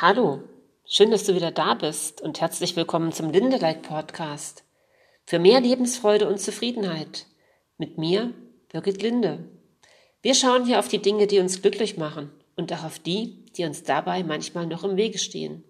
Hallo, 0.00 0.42
schön, 0.84 1.12
dass 1.12 1.22
du 1.22 1.36
wieder 1.36 1.52
da 1.52 1.74
bist 1.74 2.20
und 2.20 2.40
herzlich 2.40 2.74
willkommen 2.74 3.12
zum 3.12 3.30
Lindelike 3.30 3.78
Podcast. 3.78 4.64
Für 5.24 5.38
mehr 5.38 5.60
Lebensfreude 5.60 6.26
und 6.26 6.40
Zufriedenheit. 6.40 7.26
Mit 7.78 7.96
mir, 7.96 8.34
Birgit 8.72 9.02
Linde. 9.02 9.48
Wir 10.20 10.34
schauen 10.34 10.66
hier 10.66 10.80
auf 10.80 10.88
die 10.88 10.98
Dinge, 11.00 11.28
die 11.28 11.38
uns 11.38 11.62
glücklich 11.62 11.96
machen 11.96 12.32
und 12.56 12.72
auch 12.72 12.82
auf 12.82 12.98
die, 12.98 13.44
die 13.52 13.64
uns 13.64 13.84
dabei 13.84 14.24
manchmal 14.24 14.66
noch 14.66 14.82
im 14.82 14.96
Wege 14.96 15.18
stehen. 15.18 15.62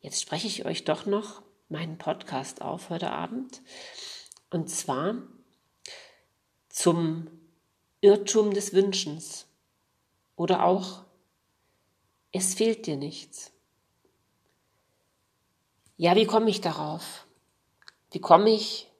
Jetzt 0.00 0.20
spreche 0.20 0.48
ich 0.48 0.64
euch 0.64 0.82
doch 0.82 1.06
noch 1.06 1.42
meinen 1.68 1.98
Podcast 1.98 2.62
auf 2.62 2.90
heute 2.90 3.12
Abend. 3.12 3.62
Und 4.50 4.68
zwar 4.70 5.22
zum 6.68 7.28
Irrtum 8.00 8.52
des 8.52 8.72
Wünschens 8.72 9.46
oder 10.34 10.64
auch 10.64 11.04
es 12.32 12.54
fehlt 12.54 12.86
dir 12.86 12.96
nichts. 12.96 13.52
Ja, 15.96 16.16
wie 16.16 16.26
komme 16.26 16.50
ich 16.50 16.60
darauf? 16.60 17.26
Wie 18.10 18.20
komme 18.20 18.50
ich 18.50 18.90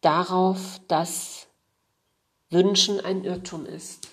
darauf, 0.00 0.80
dass 0.88 1.46
Wünschen 2.50 3.00
ein 3.00 3.24
Irrtum 3.24 3.66
ist? 3.66 4.08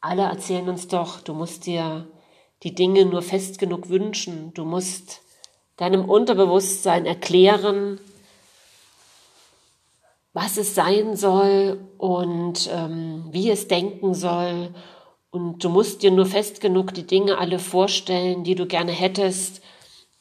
Alle 0.00 0.22
erzählen 0.22 0.68
uns 0.68 0.88
doch, 0.88 1.20
du 1.20 1.32
musst 1.32 1.66
dir 1.66 2.08
die 2.62 2.74
Dinge 2.74 3.06
nur 3.06 3.22
fest 3.22 3.58
genug 3.58 3.88
wünschen, 3.88 4.52
du 4.52 4.64
musst 4.64 5.22
deinem 5.76 6.08
Unterbewusstsein 6.08 7.06
erklären, 7.06 8.00
was 10.32 10.56
es 10.56 10.74
sein 10.74 11.16
soll 11.16 11.80
und 11.98 12.70
ähm, 12.72 13.24
wie 13.30 13.50
es 13.50 13.68
denken 13.68 14.14
soll. 14.14 14.74
Und 15.30 15.62
du 15.64 15.68
musst 15.68 16.02
dir 16.02 16.10
nur 16.10 16.26
fest 16.26 16.60
genug 16.60 16.94
die 16.94 17.06
Dinge 17.06 17.38
alle 17.38 17.58
vorstellen, 17.58 18.44
die 18.44 18.54
du 18.54 18.66
gerne 18.66 18.92
hättest. 18.92 19.62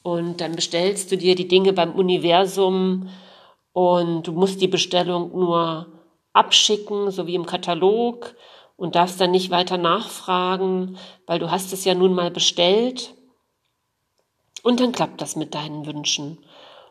Und 0.04 0.42
dann 0.42 0.56
bestellst 0.56 1.12
du 1.12 1.18
dir 1.18 1.36
die 1.36 1.48
Dinge 1.48 1.74
beim 1.74 1.94
Universum 1.94 3.10
und 3.74 4.28
du 4.28 4.32
musst 4.32 4.62
die 4.62 4.68
Bestellung 4.68 5.32
nur 5.32 5.88
abschicken, 6.34 7.12
so 7.12 7.28
wie 7.28 7.36
im 7.36 7.46
Katalog 7.46 8.36
und 8.78 8.96
darfst 8.96 9.22
dann 9.22 9.32
nicht 9.32 9.52
weiter 9.52 9.78
nachfragen, 9.78 10.98
weil 11.28 11.40
du 11.40 11.52
hast 11.52 11.72
es 11.72 11.86
ja 11.86 11.94
nun 11.94 12.14
mal 12.14 12.32
bestellt. 12.32 13.14
Und 14.64 14.80
dann 14.80 14.92
klappt 14.92 15.22
das 15.22 15.36
mit 15.36 15.54
deinen 15.54 15.86
Wünschen. 15.86 16.40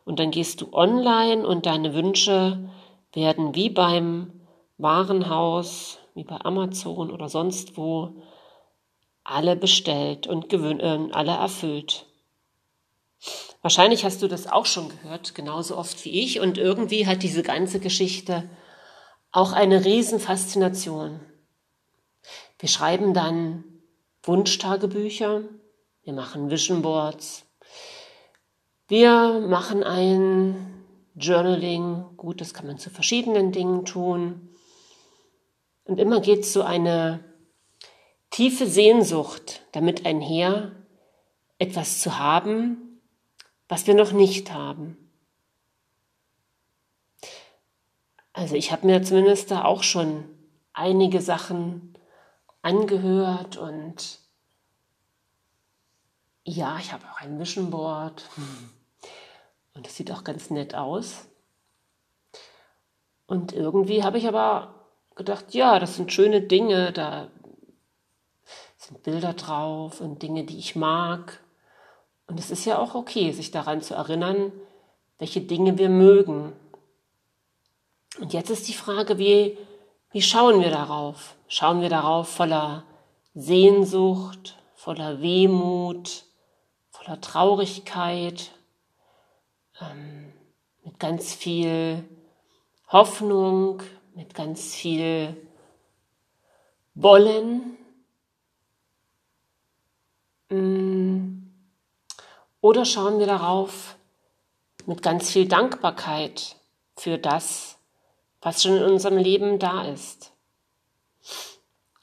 Und 0.05 0.19
dann 0.19 0.31
gehst 0.31 0.61
du 0.61 0.73
online 0.73 1.47
und 1.47 1.67
deine 1.67 1.95
Wünsche 1.95 2.71
werden 3.13 3.55
wie 3.55 3.71
beim 3.71 4.33
Warenhaus, 4.79 5.99
wie 6.15 6.25
bei 6.25 6.37
Amazon 6.37 7.11
oder 7.11 7.29
sonst 7.29 7.77
wo, 7.77 8.23
alle 9.25 9.57
bestellt 9.57 10.27
und 10.27 10.53
äh, 10.53 11.09
alle 11.13 11.33
erfüllt. 11.33 12.07
Wahrscheinlich 13.63 14.05
hast 14.05 14.23
du 14.23 14.29
das 14.29 14.47
auch 14.47 14.65
schon 14.65 14.89
gehört, 14.89 15.35
genauso 15.35 15.77
oft 15.77 16.05
wie 16.05 16.21
ich, 16.21 16.41
und 16.41 16.57
irgendwie 16.57 17.07
hat 17.07 17.23
diese 17.23 17.43
ganze 17.43 17.79
Geschichte 17.79 18.49
auch 19.33 19.53
eine 19.53 19.85
Riesenfaszination. 19.85 21.21
Wir 22.59 22.69
schreiben 22.69 23.13
dann 23.13 23.65
Wunschtagebücher, 24.23 25.43
wir 26.03 26.13
machen 26.13 26.51
Vision 26.51 26.83
Boards, 26.83 27.45
wir 28.89 29.41
machen 29.47 29.85
ein 29.85 30.80
Journaling, 31.15 32.17
gut, 32.17 32.41
das 32.41 32.55
kann 32.55 32.67
man 32.67 32.79
zu 32.79 32.91
verschiedenen 32.91 33.53
Dingen 33.53 33.85
tun. 33.85 34.49
Und 35.85 35.99
immer 35.99 36.21
geht 36.21 36.45
so 36.45 36.63
eine 36.63 37.25
tiefe 38.31 38.67
Sehnsucht 38.67 39.63
damit 39.73 40.07
einher, 40.07 40.73
etwas 41.59 42.01
zu 42.01 42.19
haben, 42.19 43.01
was 43.69 43.87
wir 43.87 43.95
noch 43.95 44.13
nicht 44.13 44.53
haben. 44.53 44.97
Also 48.33 48.55
ich 48.55 48.73
habe 48.73 48.87
mir 48.87 49.03
zumindest 49.03 49.51
da 49.51 49.65
auch 49.65 49.83
schon 49.83 50.25
einige 50.73 51.21
Sachen 51.21 51.95
angehört 52.63 53.57
und 53.57 54.21
ja, 56.45 56.79
ich 56.79 56.93
habe 56.93 57.05
auch 57.11 57.21
ein 57.21 57.39
Vision 57.39 57.71
Board. 57.71 58.25
Hm. 58.37 58.71
Und 59.75 59.87
das 59.87 59.97
sieht 59.97 60.11
auch 60.13 60.25
ganz 60.25 60.51
nett 60.51 60.75
aus. 60.75 61.27
Und 63.27 63.53
irgendwie 63.53 64.03
habe 64.03 64.19
ich 64.19 64.27
aber 64.27 64.75
gedacht, 65.15 65.55
ja, 65.55 65.79
das 65.79 65.97
sind 65.97 66.13
schöne 66.13 66.41
Dinge, 66.41 66.93
da 66.93 67.29
sind 68.77 69.03
Bilder 69.03 69.35
drauf 69.35 70.01
und 70.01 70.23
Dinge, 70.23 70.45
die 70.45 70.59
ich 70.59 70.75
mag. 70.75 71.41
Und 72.27 72.41
es 72.41 72.51
ist 72.51 72.65
ja 72.65 72.79
auch 72.79 72.95
okay, 72.95 73.31
sich 73.33 73.51
daran 73.51 73.83
zu 73.83 73.95
erinnern, 73.95 74.53
welche 75.19 75.41
Dinge 75.41 75.79
wir 75.79 75.89
mögen. 75.89 76.53
Und 78.19 78.33
jetzt 78.33 78.51
ist 78.51 78.69
die 78.69 78.75
Frage, 78.75 79.19
wie, 79.19 79.57
wie 80.11 80.23
schauen 80.23 80.61
wir 80.61 80.71
darauf? 80.71 81.37
Schauen 81.47 81.81
wir 81.81 81.89
darauf 81.89 82.29
voller 82.29 82.85
Sehnsucht, 83.35 84.57
voller 84.75 85.23
Wehmut, 85.23 86.25
voller 86.91 87.21
Traurigkeit, 87.21 88.51
ähm, 89.81 90.33
mit 90.85 90.99
ganz 90.99 91.35
viel 91.35 92.05
Hoffnung, 92.89 93.83
mit 94.15 94.35
ganz 94.35 94.75
viel 94.75 95.37
Wollen. 96.95 97.77
Mm. 100.49 101.51
Oder 102.61 102.85
schauen 102.85 103.19
wir 103.19 103.27
darauf 103.27 103.97
mit 104.87 105.03
ganz 105.03 105.31
viel 105.31 105.47
Dankbarkeit 105.47 106.57
für 106.97 107.17
das, 107.17 107.79
was 108.43 108.63
schon 108.63 108.77
in 108.77 108.85
unserem 108.85 109.17
Leben 109.17 109.59
da 109.59 109.85
ist. 109.85 110.33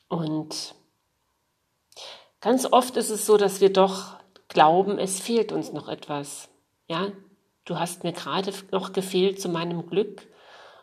Und 0.07 0.73
ganz 2.39 2.65
oft 2.65 2.95
ist 2.97 3.09
es 3.09 3.25
so, 3.25 3.38
dass 3.38 3.61
wir 3.61 3.71
doch 3.71 4.15
glauben, 4.47 4.97
es 4.97 5.19
fehlt 5.19 5.51
uns 5.51 5.73
noch 5.73 5.89
etwas. 5.89 6.49
Ja, 6.88 7.11
du 7.67 7.78
hast 7.78 8.03
mir 8.03 8.13
gerade 8.13 8.53
noch 8.72 8.94
gefehlt 8.94 9.39
zu 9.41 9.50
meinem 9.50 9.88
Glück 9.89 10.25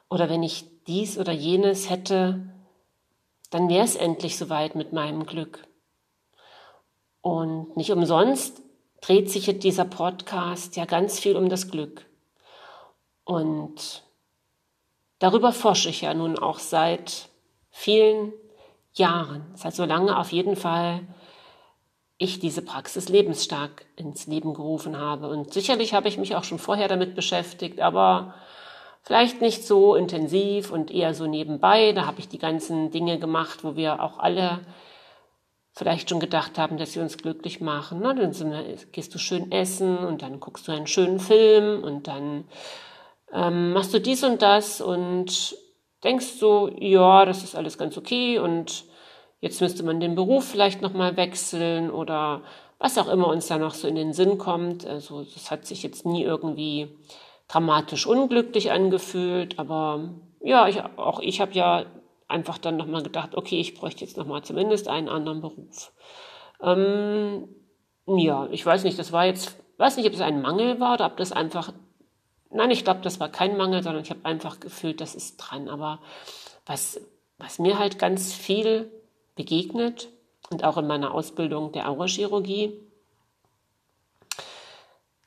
oder 0.08 0.28
wenn 0.28 0.42
ich 0.42 0.66
dies 0.86 1.18
oder 1.18 1.32
jenes 1.32 1.88
hätte, 1.88 2.46
dann 3.50 3.68
wäre 3.68 3.84
es 3.84 3.96
endlich 3.96 4.36
soweit 4.36 4.74
mit 4.74 4.92
meinem 4.92 5.26
Glück. 5.26 5.66
Und 7.22 7.76
nicht 7.76 7.90
umsonst 7.90 8.60
dreht 9.00 9.30
sich 9.30 9.46
dieser 9.58 9.86
Podcast 9.86 10.76
ja 10.76 10.84
ganz 10.84 11.18
viel 11.18 11.36
um 11.36 11.48
das 11.48 11.70
Glück. 11.70 12.04
Und 13.24 14.02
darüber 15.18 15.52
forsche 15.52 15.88
ich 15.88 16.02
ja 16.02 16.12
nun 16.12 16.38
auch 16.38 16.58
seit 16.58 17.30
vielen 17.70 18.34
Jahren, 18.92 19.46
seit 19.54 19.74
so 19.74 19.86
lange 19.86 20.18
auf 20.18 20.32
jeden 20.32 20.56
Fall 20.56 21.00
ich 22.18 22.38
diese 22.38 22.62
Praxis 22.62 23.08
lebensstark 23.08 23.86
ins 23.96 24.26
Leben 24.26 24.54
gerufen 24.54 24.98
habe. 24.98 25.28
Und 25.28 25.52
sicherlich 25.52 25.94
habe 25.94 26.08
ich 26.08 26.18
mich 26.18 26.36
auch 26.36 26.44
schon 26.44 26.58
vorher 26.58 26.88
damit 26.88 27.14
beschäftigt, 27.14 27.80
aber 27.80 28.34
vielleicht 29.02 29.40
nicht 29.40 29.66
so 29.66 29.94
intensiv 29.94 30.70
und 30.70 30.90
eher 30.90 31.14
so 31.14 31.26
nebenbei. 31.26 31.92
Da 31.92 32.06
habe 32.06 32.20
ich 32.20 32.28
die 32.28 32.38
ganzen 32.38 32.90
Dinge 32.90 33.18
gemacht, 33.18 33.64
wo 33.64 33.76
wir 33.76 34.02
auch 34.02 34.18
alle 34.18 34.60
vielleicht 35.72 36.08
schon 36.08 36.20
gedacht 36.20 36.56
haben, 36.56 36.78
dass 36.78 36.92
sie 36.92 37.00
uns 37.00 37.18
glücklich 37.18 37.60
machen. 37.60 37.98
Na, 38.02 38.14
dann 38.14 38.32
gehst 38.92 39.14
du 39.14 39.18
schön 39.18 39.50
essen 39.50 39.98
und 39.98 40.22
dann 40.22 40.38
guckst 40.38 40.68
du 40.68 40.72
einen 40.72 40.86
schönen 40.86 41.18
Film 41.18 41.82
und 41.82 42.06
dann 42.06 42.44
ähm, 43.32 43.72
machst 43.72 43.92
du 43.92 44.00
dies 44.00 44.22
und 44.22 44.40
das 44.40 44.80
und 44.80 45.56
denkst 46.04 46.38
so, 46.38 46.70
ja, 46.78 47.24
das 47.24 47.42
ist 47.42 47.56
alles 47.56 47.76
ganz 47.76 47.98
okay 47.98 48.38
und 48.38 48.84
jetzt 49.44 49.60
müsste 49.60 49.82
man 49.82 50.00
den 50.00 50.14
Beruf 50.14 50.46
vielleicht 50.46 50.80
nochmal 50.80 51.18
wechseln 51.18 51.90
oder 51.90 52.40
was 52.78 52.96
auch 52.96 53.08
immer 53.08 53.28
uns 53.28 53.46
da 53.46 53.58
noch 53.58 53.74
so 53.74 53.86
in 53.86 53.94
den 53.94 54.14
Sinn 54.14 54.38
kommt. 54.38 54.86
Also 54.86 55.22
das 55.22 55.50
hat 55.50 55.66
sich 55.66 55.82
jetzt 55.82 56.06
nie 56.06 56.22
irgendwie 56.22 56.88
dramatisch 57.46 58.06
unglücklich 58.06 58.72
angefühlt, 58.72 59.58
aber 59.58 60.14
ja, 60.40 60.66
ich, 60.66 60.82
auch 60.96 61.20
ich 61.20 61.42
habe 61.42 61.52
ja 61.52 61.84
einfach 62.26 62.56
dann 62.56 62.78
nochmal 62.78 63.02
gedacht, 63.02 63.36
okay, 63.36 63.60
ich 63.60 63.74
bräuchte 63.74 64.02
jetzt 64.02 64.16
nochmal 64.16 64.42
zumindest 64.42 64.88
einen 64.88 65.10
anderen 65.10 65.42
Beruf. 65.42 65.92
Ähm, 66.62 67.46
ja, 68.06 68.48
ich 68.50 68.64
weiß 68.64 68.82
nicht, 68.84 68.98
das 68.98 69.12
war 69.12 69.26
jetzt, 69.26 69.62
weiß 69.76 69.98
nicht, 69.98 70.06
ob 70.06 70.14
es 70.14 70.22
ein 70.22 70.40
Mangel 70.40 70.80
war 70.80 70.94
oder 70.94 71.04
ob 71.04 71.18
das 71.18 71.32
einfach, 71.32 71.74
nein, 72.50 72.70
ich 72.70 72.82
glaube, 72.82 73.00
das 73.02 73.20
war 73.20 73.28
kein 73.28 73.58
Mangel, 73.58 73.82
sondern 73.82 74.04
ich 74.04 74.10
habe 74.10 74.24
einfach 74.24 74.58
gefühlt, 74.58 75.02
das 75.02 75.14
ist 75.14 75.36
dran. 75.36 75.68
Aber 75.68 76.00
was, 76.64 76.98
was 77.36 77.58
mir 77.58 77.78
halt 77.78 77.98
ganz 77.98 78.32
viel 78.32 78.90
begegnet 79.34 80.08
und 80.50 80.64
auch 80.64 80.76
in 80.76 80.86
meiner 80.86 81.14
Ausbildung 81.14 81.72
der 81.72 81.88
Aurachirurgie, 81.88 82.72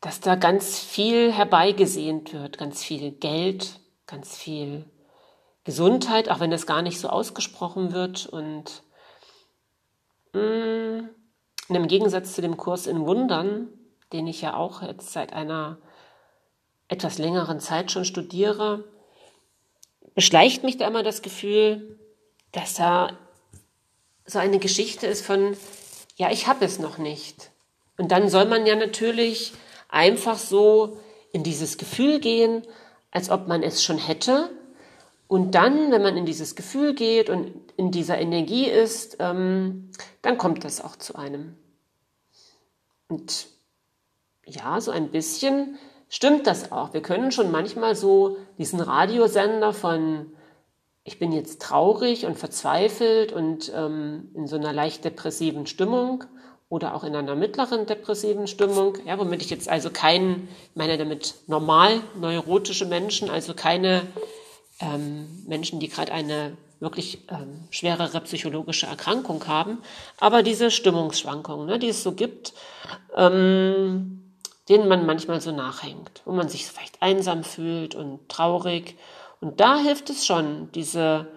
dass 0.02 0.20
da 0.20 0.36
ganz 0.36 0.80
viel 0.80 1.32
herbeigesehnt 1.32 2.34
wird, 2.34 2.58
ganz 2.58 2.84
viel 2.84 3.12
Geld, 3.12 3.80
ganz 4.06 4.38
viel 4.38 4.86
Gesundheit, 5.64 6.30
auch 6.30 6.40
wenn 6.40 6.52
das 6.52 6.66
gar 6.66 6.82
nicht 6.82 7.00
so 7.00 7.10
ausgesprochen 7.10 7.92
wird. 7.92 8.26
Und 8.28 8.84
mh, 10.34 10.42
mm, 10.42 11.10
im 11.76 11.88
Gegensatz 11.88 12.34
zu 12.34 12.42
dem 12.42 12.56
Kurs 12.58 12.88
in 12.88 13.06
Wundern, 13.06 13.68
den 14.14 14.28
ich 14.28 14.42
ja 14.42 14.56
auch 14.56 14.82
jetzt 14.82 15.12
seit 15.12 15.34
einer 15.34 15.78
etwas 16.88 17.18
längeren 17.18 17.60
Zeit 17.60 17.92
schon 17.92 18.06
studiere, 18.06 18.86
beschleicht 20.16 20.64
mich 20.64 20.78
da 20.78 20.88
immer 20.88 21.04
das 21.04 21.22
Gefühl, 21.22 22.00
dass 22.54 22.76
da 22.76 23.18
so 24.28 24.40
eine 24.40 24.60
Geschichte 24.60 25.08
ist 25.08 25.26
von, 25.26 25.58
ja, 26.18 26.30
ich 26.32 26.48
habe 26.48 26.66
es 26.66 26.80
noch 26.80 26.98
nicht. 26.98 27.50
Und 27.98 28.12
dann 28.12 28.30
soll 28.30 28.46
man 28.46 28.66
ja 28.66 28.76
natürlich 28.76 29.54
einfach 29.90 30.38
so 30.38 31.00
in 31.32 31.44
dieses 31.44 31.78
Gefühl 31.78 32.20
gehen, 32.20 32.62
als 33.10 33.30
ob 33.30 33.48
man 33.48 33.64
es 33.64 33.84
schon 33.84 33.98
hätte. 33.98 34.50
Und 35.28 35.56
dann, 35.56 35.92
wenn 35.92 36.04
man 36.04 36.18
in 36.18 36.26
dieses 36.26 36.56
Gefühl 36.56 36.94
geht 36.94 37.30
und 37.30 37.54
in 37.78 37.92
dieser 37.92 38.18
Energie 38.20 38.66
ist, 38.66 39.18
ähm, 39.20 39.92
dann 40.22 40.38
kommt 40.38 40.64
das 40.64 40.84
auch 40.84 40.96
zu 40.96 41.16
einem. 41.16 41.56
Und 43.08 43.48
ja, 44.46 44.80
so 44.82 44.92
ein 44.92 45.12
bisschen 45.12 45.78
stimmt 46.10 46.48
das 46.48 46.72
auch. 46.72 46.94
Wir 46.94 47.02
können 47.02 47.32
schon 47.32 47.52
manchmal 47.52 47.96
so 47.96 48.38
diesen 48.58 48.80
Radiosender 48.80 49.74
von 49.74 50.32
ich 51.08 51.20
bin 51.20 51.32
jetzt 51.32 51.62
traurig 51.62 52.26
und 52.26 52.38
verzweifelt 52.38 53.32
und 53.32 53.72
ähm, 53.74 54.30
in 54.36 54.46
so 54.46 54.58
einer 54.58 54.74
leicht 54.74 55.06
depressiven 55.06 55.66
Stimmung 55.66 56.26
oder 56.68 56.94
auch 56.96 57.06
in 57.06 57.16
einer 57.16 57.34
mittleren 57.34 57.86
depressiven 57.86 58.46
Stimmung, 58.46 58.98
ja, 59.06 59.18
womit 59.18 59.42
ich 59.42 59.50
jetzt 59.50 59.70
also 59.70 59.90
keinen, 59.90 60.50
meine 60.76 60.98
damit 60.98 61.36
normal 61.48 62.02
neurotische 62.20 62.86
Menschen, 62.86 63.30
also 63.30 63.54
keine 63.54 64.02
ähm, 64.82 65.46
Menschen, 65.48 65.80
die 65.80 65.88
gerade 65.88 66.12
eine 66.12 66.58
wirklich 66.82 67.26
ähm, 67.30 67.64
schwerere 67.70 68.20
psychologische 68.22 68.88
Erkrankung 68.88 69.48
haben, 69.48 69.78
aber 70.20 70.44
diese 70.44 70.70
Stimmungsschwankungen, 70.70 71.68
ne, 71.68 71.80
die 71.80 71.88
es 71.88 72.04
so 72.04 72.12
gibt, 72.12 72.54
ähm, 73.16 74.34
denen 74.68 74.90
man 74.90 75.06
manchmal 75.06 75.40
so 75.40 75.54
nachhängt, 75.54 76.22
wo 76.26 76.34
man 76.34 76.50
sich 76.50 76.68
vielleicht 76.68 77.02
einsam 77.02 77.46
fühlt 77.46 77.96
und 77.96 78.28
traurig. 78.28 78.98
Und 79.40 79.60
da 79.60 79.78
hilft 79.78 80.10
es 80.10 80.26
schon, 80.26 80.72
diese 80.74 81.28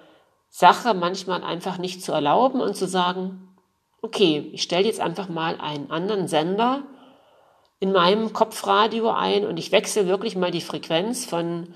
Sache 0.49 0.95
manchmal 0.95 1.45
einfach 1.45 1.79
nicht 1.79 2.03
zu 2.03 2.13
erlauben 2.13 2.61
und 2.61 2.77
zu 2.77 2.87
sagen, 2.87 3.57
okay, 4.03 4.51
ich 4.53 4.63
stelle 4.63 4.87
jetzt 4.87 5.01
einfach 5.01 5.29
mal 5.29 5.61
einen 5.61 5.91
anderen 5.91 6.27
Sender 6.27 6.83
in 7.79 7.93
meinem 7.93 8.33
Kopfradio 8.33 9.11
ein 9.11 9.47
und 9.47 9.59
ich 9.59 9.73
wechsle 9.73 10.07
wirklich 10.07 10.37
mal 10.37 10.51
die 10.51 10.61
Frequenz 10.61 11.25
von 11.25 11.75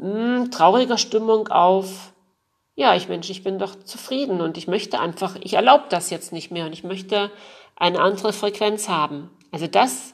mh, 0.00 0.38
hm, 0.38 0.50
trauriger 0.50 0.98
Stimmung 0.98 1.48
auf, 1.48 2.12
ja, 2.74 2.94
ich 2.94 3.08
Mensch, 3.08 3.30
ich 3.30 3.44
bin 3.44 3.58
doch 3.58 3.74
zufrieden 3.84 4.40
und 4.40 4.56
ich 4.56 4.66
möchte 4.66 5.00
einfach, 5.00 5.36
ich 5.40 5.54
erlaube 5.54 5.84
das 5.90 6.10
jetzt 6.10 6.32
nicht 6.32 6.50
mehr 6.50 6.66
und 6.66 6.72
ich 6.72 6.84
möchte 6.84 7.30
eine 7.76 8.00
andere 8.00 8.32
Frequenz 8.32 8.88
haben. 8.88 9.30
Also 9.52 9.66
das 9.66 10.13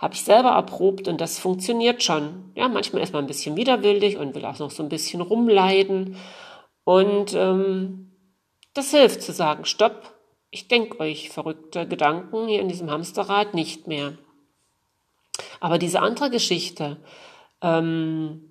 habe 0.00 0.14
ich 0.14 0.22
selber 0.24 0.50
erprobt 0.50 1.08
und 1.08 1.20
das 1.20 1.38
funktioniert 1.38 2.02
schon. 2.02 2.50
Ja, 2.54 2.68
manchmal 2.68 3.02
ist 3.02 3.12
man 3.12 3.24
ein 3.24 3.28
bisschen 3.28 3.56
widerwillig 3.56 4.16
und 4.16 4.34
will 4.34 4.46
auch 4.46 4.58
noch 4.58 4.70
so 4.70 4.82
ein 4.82 4.88
bisschen 4.88 5.20
rumleiden 5.20 6.16
und 6.84 7.34
ähm, 7.34 8.10
das 8.72 8.90
hilft 8.90 9.22
zu 9.22 9.32
sagen, 9.32 9.66
stopp, 9.66 10.14
ich 10.50 10.68
denke 10.68 10.98
euch 11.00 11.28
verrückte 11.28 11.86
Gedanken 11.86 12.48
hier 12.48 12.60
in 12.60 12.68
diesem 12.68 12.90
Hamsterrad 12.90 13.54
nicht 13.54 13.86
mehr. 13.86 14.14
Aber 15.60 15.78
diese 15.78 16.00
andere 16.00 16.30
Geschichte, 16.30 16.96
ähm, 17.60 18.50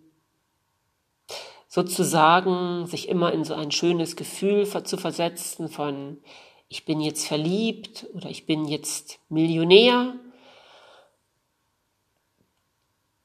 sozusagen 1.68 2.86
sich 2.86 3.10
immer 3.10 3.34
in 3.34 3.44
so 3.44 3.56
ein 3.56 3.72
schönes 3.72 4.16
Gefühl 4.16 4.66
zu 4.66 4.98
versetzen 4.98 5.68
von 5.68 6.18
ich 6.68 6.86
bin 6.86 7.02
jetzt 7.02 7.28
verliebt 7.28 8.06
oder 8.14 8.30
ich 8.30 8.46
bin 8.46 8.66
jetzt 8.66 9.20
Millionär, 9.30 10.14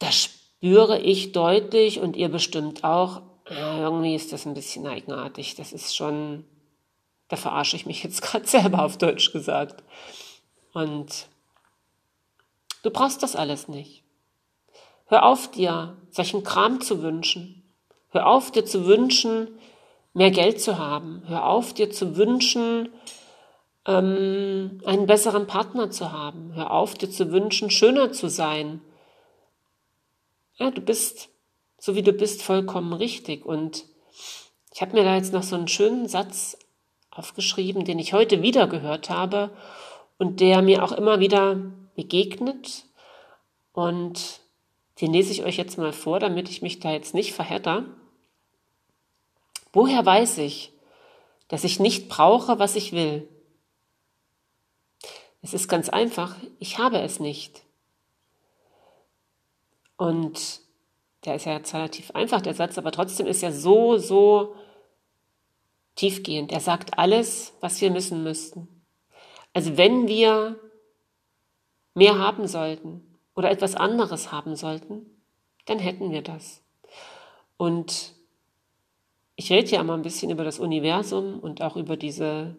das 0.04 0.14
spüre 0.24 0.98
ich 1.00 1.32
deutlich 1.32 2.00
und 2.00 2.16
ihr 2.16 2.28
bestimmt 2.28 2.84
auch, 2.84 3.22
irgendwie 3.48 4.14
ist 4.14 4.32
das 4.32 4.46
ein 4.46 4.54
bisschen 4.54 4.86
eigenartig. 4.86 5.54
Das 5.54 5.72
ist 5.72 5.94
schon 5.94 6.44
da 7.28 7.36
verarsche 7.36 7.76
ich 7.76 7.86
mich 7.86 8.02
jetzt 8.02 8.22
gerade 8.22 8.46
selber 8.46 8.84
auf 8.84 8.98
Deutsch 8.98 9.32
gesagt. 9.32 9.82
Und 10.72 11.26
du 12.82 12.90
brauchst 12.90 13.22
das 13.22 13.36
alles 13.36 13.68
nicht. 13.68 14.02
Hör 15.06 15.24
auf 15.24 15.50
dir 15.50 15.96
solchen 16.10 16.44
Kram 16.44 16.80
zu 16.80 17.02
wünschen. 17.02 17.62
Hör 18.10 18.26
auf 18.26 18.50
dir 18.50 18.64
zu 18.64 18.86
wünschen, 18.86 19.48
mehr 20.12 20.30
Geld 20.30 20.60
zu 20.60 20.78
haben. 20.78 21.22
Hör 21.26 21.46
auf 21.46 21.74
dir 21.74 21.90
zu 21.90 22.16
wünschen, 22.16 22.88
ähm, 23.86 24.80
einen 24.84 25.06
besseren 25.06 25.46
Partner 25.46 25.90
zu 25.90 26.12
haben. 26.12 26.52
Hör 26.54 26.70
auf 26.70 26.94
dir 26.94 27.10
zu 27.10 27.32
wünschen, 27.32 27.70
schöner 27.70 28.12
zu 28.12 28.28
sein. 28.28 28.80
Ja, 30.56 30.70
du 30.70 30.80
bist, 30.80 31.30
so 31.78 31.96
wie 31.96 32.02
du 32.02 32.12
bist, 32.12 32.42
vollkommen 32.42 32.92
richtig. 32.92 33.44
Und 33.44 33.86
ich 34.72 34.82
habe 34.82 34.92
mir 34.92 35.04
da 35.04 35.16
jetzt 35.16 35.32
noch 35.32 35.42
so 35.42 35.56
einen 35.56 35.68
schönen 35.68 36.08
Satz 36.08 36.56
aufgeschrieben, 37.10 37.84
den 37.84 37.98
ich 37.98 38.12
heute 38.12 38.42
wieder 38.42 38.68
gehört 38.68 39.10
habe 39.10 39.50
und 40.18 40.40
der 40.40 40.62
mir 40.62 40.84
auch 40.84 40.92
immer 40.92 41.18
wieder 41.18 41.56
begegnet. 41.96 42.84
Und 43.72 44.40
den 45.00 45.12
lese 45.12 45.32
ich 45.32 45.42
euch 45.42 45.56
jetzt 45.56 45.76
mal 45.76 45.92
vor, 45.92 46.20
damit 46.20 46.48
ich 46.48 46.62
mich 46.62 46.78
da 46.78 46.92
jetzt 46.92 47.14
nicht 47.14 47.32
verhedder. 47.32 47.84
Woher 49.72 50.06
weiß 50.06 50.38
ich, 50.38 50.72
dass 51.48 51.64
ich 51.64 51.80
nicht 51.80 52.08
brauche, 52.08 52.60
was 52.60 52.76
ich 52.76 52.92
will? 52.92 53.28
Es 55.42 55.52
ist 55.52 55.68
ganz 55.68 55.88
einfach, 55.88 56.36
ich 56.60 56.78
habe 56.78 57.00
es 57.00 57.18
nicht. 57.18 57.62
Und 59.96 60.60
der 61.24 61.36
ist 61.36 61.46
ja 61.46 61.52
jetzt 61.52 61.74
relativ 61.74 62.10
einfach, 62.10 62.40
der 62.40 62.54
Satz, 62.54 62.78
aber 62.78 62.92
trotzdem 62.92 63.26
ist 63.26 63.42
ja 63.42 63.52
so, 63.52 63.96
so 63.98 64.54
tiefgehend. 65.96 66.52
Er 66.52 66.60
sagt 66.60 66.98
alles, 66.98 67.54
was 67.60 67.80
wir 67.80 67.90
müssen 67.90 68.22
müssten. 68.22 68.68
Also 69.52 69.76
wenn 69.76 70.08
wir 70.08 70.58
mehr 71.94 72.18
haben 72.18 72.46
sollten 72.48 73.18
oder 73.34 73.50
etwas 73.50 73.76
anderes 73.76 74.32
haben 74.32 74.56
sollten, 74.56 75.06
dann 75.66 75.78
hätten 75.78 76.10
wir 76.10 76.22
das. 76.22 76.62
Und 77.56 78.12
ich 79.36 79.50
rede 79.50 79.70
ja 79.70 79.80
immer 79.80 79.94
ein 79.94 80.02
bisschen 80.02 80.30
über 80.30 80.44
das 80.44 80.58
Universum 80.58 81.38
und 81.40 81.62
auch 81.62 81.76
über 81.76 81.96
diese 81.96 82.56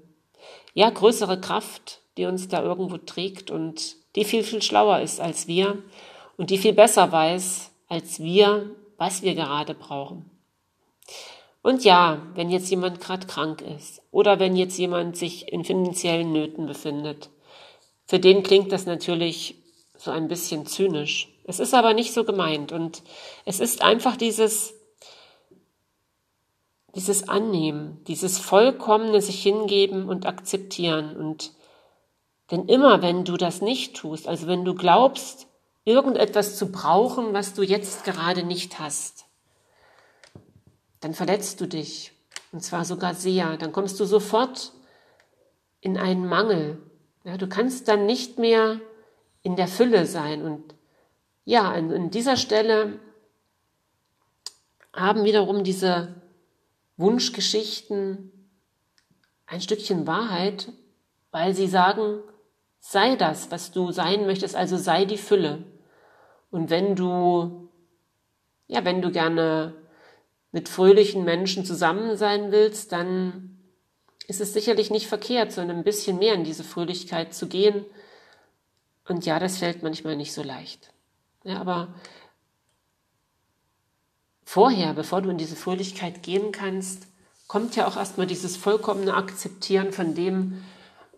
ja 0.73 0.89
größere 0.89 1.39
Kraft, 1.39 2.01
die 2.17 2.25
uns 2.25 2.47
da 2.47 2.63
irgendwo 2.63 2.97
trägt 2.97 3.51
und 3.51 3.97
die 4.15 4.25
viel 4.25 4.43
viel 4.43 4.61
schlauer 4.61 4.99
ist 4.99 5.19
als 5.19 5.47
wir 5.47 5.83
und 6.37 6.49
die 6.49 6.57
viel 6.57 6.73
besser 6.73 7.11
weiß 7.11 7.71
als 7.87 8.19
wir, 8.19 8.69
was 8.97 9.21
wir 9.21 9.35
gerade 9.35 9.73
brauchen. 9.73 10.29
Und 11.61 11.83
ja, 11.83 12.21
wenn 12.35 12.49
jetzt 12.49 12.69
jemand 12.69 13.01
gerade 13.01 13.25
krank 13.25 13.61
ist 13.61 14.01
oder 14.11 14.39
wenn 14.39 14.55
jetzt 14.55 14.77
jemand 14.77 15.17
sich 15.17 15.51
in 15.51 15.63
finanziellen 15.63 16.31
Nöten 16.31 16.67
befindet, 16.67 17.29
für 18.05 18.19
den 18.19 18.43
klingt 18.43 18.71
das 18.71 18.85
natürlich 18.85 19.55
so 19.97 20.11
ein 20.11 20.27
bisschen 20.27 20.67
zynisch. 20.67 21.29
Es 21.45 21.59
ist 21.59 21.73
aber 21.73 21.93
nicht 21.93 22.13
so 22.13 22.23
gemeint 22.23 22.71
und 22.71 23.01
es 23.45 23.59
ist 23.59 23.81
einfach 23.81 24.15
dieses, 24.15 24.75
dieses 26.93 27.27
Annehmen, 27.27 28.03
dieses 28.07 28.37
vollkommene 28.37 29.21
sich 29.21 29.41
hingeben 29.41 30.07
und 30.07 30.25
akzeptieren 30.25 31.15
und 31.15 31.51
denn 32.51 32.67
immer 32.67 33.01
wenn 33.01 33.25
du 33.25 33.37
das 33.37 33.61
nicht 33.61 33.95
tust, 33.95 34.27
also 34.27 34.45
wenn 34.45 34.65
du 34.65 34.75
glaubst, 34.75 35.47
irgendetwas 35.85 36.57
zu 36.57 36.71
brauchen, 36.71 37.33
was 37.33 37.53
du 37.53 37.61
jetzt 37.61 38.03
gerade 38.03 38.43
nicht 38.43 38.79
hast, 38.79 39.25
dann 40.99 41.13
verletzt 41.13 41.61
du 41.61 41.67
dich. 41.67 42.11
Und 42.51 42.61
zwar 42.61 42.83
sogar 42.85 43.13
sehr. 43.13 43.57
Dann 43.57 43.71
kommst 43.71 43.99
du 43.99 44.05
sofort 44.05 44.73
in 45.79 45.97
einen 45.97 46.27
Mangel. 46.27 46.81
Ja, 47.23 47.37
du 47.37 47.47
kannst 47.47 47.87
dann 47.87 48.05
nicht 48.05 48.39
mehr 48.39 48.79
in 49.43 49.55
der 49.55 49.67
Fülle 49.67 50.07
sein. 50.07 50.41
Und 50.41 50.73
ja, 51.43 51.71
an, 51.71 51.93
an 51.93 52.09
dieser 52.09 52.37
Stelle 52.37 52.99
haben 54.93 55.23
wiederum 55.23 55.63
diese 55.63 56.21
Wunschgeschichten 56.97 58.31
ein 59.45 59.61
Stückchen 59.61 60.07
Wahrheit, 60.07 60.71
weil 61.29 61.53
sie 61.53 61.67
sagen, 61.67 62.21
sei 62.79 63.15
das, 63.15 63.51
was 63.51 63.71
du 63.71 63.91
sein 63.91 64.25
möchtest, 64.25 64.55
also 64.55 64.77
sei 64.77 65.05
die 65.05 65.17
Fülle. 65.17 65.65
Und 66.55 66.69
wenn 66.69 66.95
du, 66.95 67.67
ja, 68.67 68.85
wenn 68.85 69.01
du 69.01 69.11
gerne 69.11 69.73
mit 70.53 70.69
fröhlichen 70.69 71.25
Menschen 71.25 71.65
zusammen 71.65 72.15
sein 72.15 72.53
willst, 72.53 72.93
dann 72.93 73.59
ist 74.25 74.39
es 74.39 74.53
sicherlich 74.53 74.89
nicht 74.89 75.07
verkehrt, 75.07 75.51
sondern 75.51 75.75
ein 75.75 75.83
bisschen 75.83 76.17
mehr 76.17 76.33
in 76.33 76.45
diese 76.45 76.63
Fröhlichkeit 76.63 77.33
zu 77.33 77.47
gehen. 77.47 77.83
Und 79.05 79.25
ja, 79.25 79.37
das 79.37 79.57
fällt 79.57 79.83
manchmal 79.83 80.15
nicht 80.15 80.31
so 80.31 80.43
leicht. 80.43 80.93
Ja, 81.43 81.59
aber 81.59 81.93
vorher, 84.45 84.93
bevor 84.93 85.21
du 85.21 85.31
in 85.31 85.37
diese 85.37 85.57
Fröhlichkeit 85.57 86.23
gehen 86.23 86.53
kannst, 86.53 87.07
kommt 87.47 87.75
ja 87.75 87.85
auch 87.85 87.97
erstmal 87.97 88.27
dieses 88.27 88.55
vollkommene 88.55 89.13
Akzeptieren 89.13 89.91
von 89.91 90.15
dem, 90.15 90.63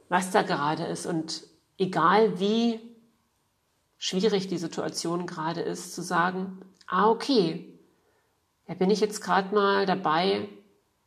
was 0.09 0.31
da 0.31 0.41
gerade 0.41 0.85
ist. 0.85 1.05
Und 1.05 1.43
egal 1.77 2.39
wie 2.39 2.79
schwierig 3.97 4.47
die 4.47 4.57
Situation 4.57 5.25
gerade 5.25 5.61
ist, 5.61 5.95
zu 5.95 6.01
sagen, 6.01 6.61
ah, 6.87 7.09
okay, 7.09 7.73
da 8.67 8.73
bin 8.73 8.89
ich 8.89 8.99
jetzt 8.99 9.21
gerade 9.21 9.53
mal 9.53 9.85
dabei, 9.85 10.49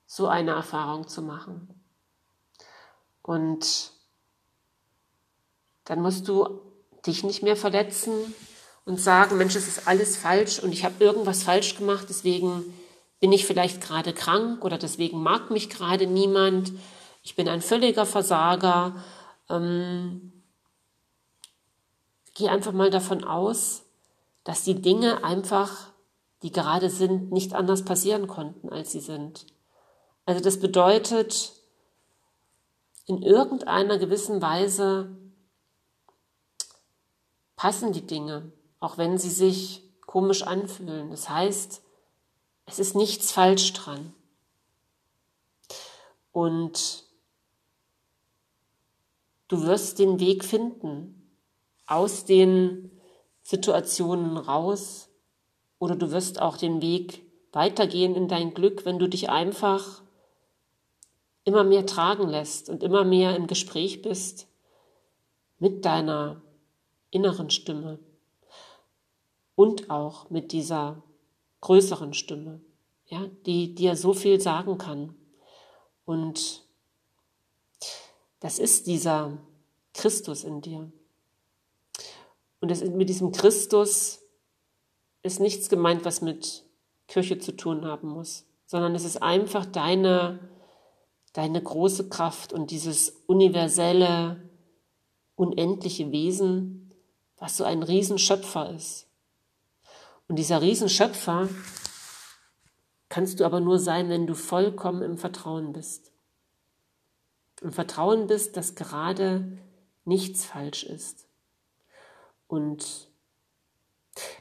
so 0.06 0.26
eine 0.26 0.52
Erfahrung 0.52 1.06
zu 1.06 1.22
machen. 1.22 1.68
Und 3.22 3.92
dann 5.84 6.02
musst 6.02 6.26
du 6.26 6.60
dich 7.06 7.22
nicht 7.22 7.42
mehr 7.42 7.56
verletzen 7.56 8.12
und 8.84 9.00
sagen, 9.00 9.38
Mensch, 9.38 9.54
es 9.54 9.68
ist 9.68 9.86
alles 9.86 10.16
falsch 10.16 10.58
und 10.58 10.72
ich 10.72 10.84
habe 10.84 11.02
irgendwas 11.02 11.42
falsch 11.42 11.76
gemacht, 11.76 12.06
deswegen 12.08 12.74
bin 13.20 13.32
ich 13.32 13.46
vielleicht 13.46 13.80
gerade 13.82 14.12
krank 14.12 14.64
oder 14.64 14.78
deswegen 14.78 15.22
mag 15.22 15.50
mich 15.50 15.68
gerade 15.68 16.06
niemand, 16.06 16.72
ich 17.22 17.36
bin 17.36 17.48
ein 17.48 17.60
völliger 17.60 18.06
Versager. 18.06 18.96
Ähm, 19.48 20.32
geh 22.40 22.48
einfach 22.48 22.72
mal 22.72 22.90
davon 22.90 23.22
aus, 23.22 23.82
dass 24.44 24.64
die 24.64 24.80
Dinge 24.80 25.22
einfach, 25.22 25.92
die 26.42 26.50
gerade 26.50 26.88
sind, 26.88 27.30
nicht 27.30 27.52
anders 27.52 27.84
passieren 27.84 28.26
konnten, 28.26 28.70
als 28.70 28.92
sie 28.92 29.00
sind. 29.00 29.46
Also 30.24 30.42
das 30.42 30.58
bedeutet, 30.58 31.52
in 33.04 33.20
irgendeiner 33.20 33.98
gewissen 33.98 34.40
Weise 34.40 35.14
passen 37.56 37.92
die 37.92 38.06
Dinge, 38.06 38.50
auch 38.78 38.96
wenn 38.96 39.18
sie 39.18 39.30
sich 39.30 39.82
komisch 40.06 40.42
anfühlen. 40.42 41.10
Das 41.10 41.28
heißt, 41.28 41.82
es 42.64 42.78
ist 42.78 42.96
nichts 42.96 43.32
falsch 43.32 43.74
dran. 43.74 44.14
Und 46.32 47.04
du 49.48 49.62
wirst 49.64 49.98
den 49.98 50.20
Weg 50.20 50.42
finden 50.42 51.19
aus 51.90 52.24
den 52.24 52.90
Situationen 53.42 54.36
raus 54.36 55.08
oder 55.78 55.96
du 55.96 56.12
wirst 56.12 56.40
auch 56.40 56.56
den 56.56 56.80
Weg 56.80 57.24
weitergehen 57.52 58.14
in 58.14 58.28
dein 58.28 58.54
Glück, 58.54 58.84
wenn 58.84 58.98
du 58.98 59.08
dich 59.08 59.28
einfach 59.28 60.02
immer 61.44 61.64
mehr 61.64 61.86
tragen 61.86 62.28
lässt 62.28 62.68
und 62.68 62.82
immer 62.82 63.04
mehr 63.04 63.34
im 63.34 63.46
Gespräch 63.46 64.02
bist 64.02 64.46
mit 65.58 65.84
deiner 65.84 66.40
inneren 67.10 67.50
Stimme 67.50 67.98
und 69.56 69.90
auch 69.90 70.30
mit 70.30 70.52
dieser 70.52 71.02
größeren 71.60 72.14
Stimme, 72.14 72.60
ja, 73.06 73.26
die 73.46 73.74
dir 73.74 73.96
so 73.96 74.14
viel 74.14 74.40
sagen 74.40 74.78
kann. 74.78 75.14
Und 76.04 76.62
das 78.38 78.58
ist 78.58 78.86
dieser 78.86 79.38
Christus 79.92 80.44
in 80.44 80.60
dir. 80.60 80.90
Und 82.60 82.70
das, 82.70 82.82
mit 82.84 83.08
diesem 83.08 83.32
Christus 83.32 84.20
ist 85.22 85.40
nichts 85.40 85.68
gemeint, 85.68 86.04
was 86.04 86.20
mit 86.20 86.64
Kirche 87.08 87.38
zu 87.38 87.52
tun 87.52 87.84
haben 87.84 88.08
muss, 88.08 88.46
sondern 88.66 88.94
es 88.94 89.04
ist 89.04 89.22
einfach 89.22 89.66
deine, 89.66 90.38
deine 91.32 91.62
große 91.62 92.08
Kraft 92.08 92.52
und 92.52 92.70
dieses 92.70 93.10
universelle, 93.26 94.48
unendliche 95.34 96.12
Wesen, 96.12 96.92
was 97.36 97.56
so 97.56 97.64
ein 97.64 97.82
Riesenschöpfer 97.82 98.70
ist. 98.70 99.08
Und 100.28 100.36
dieser 100.36 100.62
Riesenschöpfer 100.62 101.48
kannst 103.08 103.40
du 103.40 103.44
aber 103.44 103.60
nur 103.60 103.78
sein, 103.78 104.08
wenn 104.08 104.26
du 104.26 104.34
vollkommen 104.34 105.02
im 105.02 105.18
Vertrauen 105.18 105.72
bist. 105.72 106.12
Im 107.62 107.72
Vertrauen 107.72 108.26
bist, 108.26 108.56
dass 108.56 108.74
gerade 108.74 109.58
nichts 110.04 110.44
falsch 110.44 110.84
ist. 110.84 111.29
Und 112.50 113.08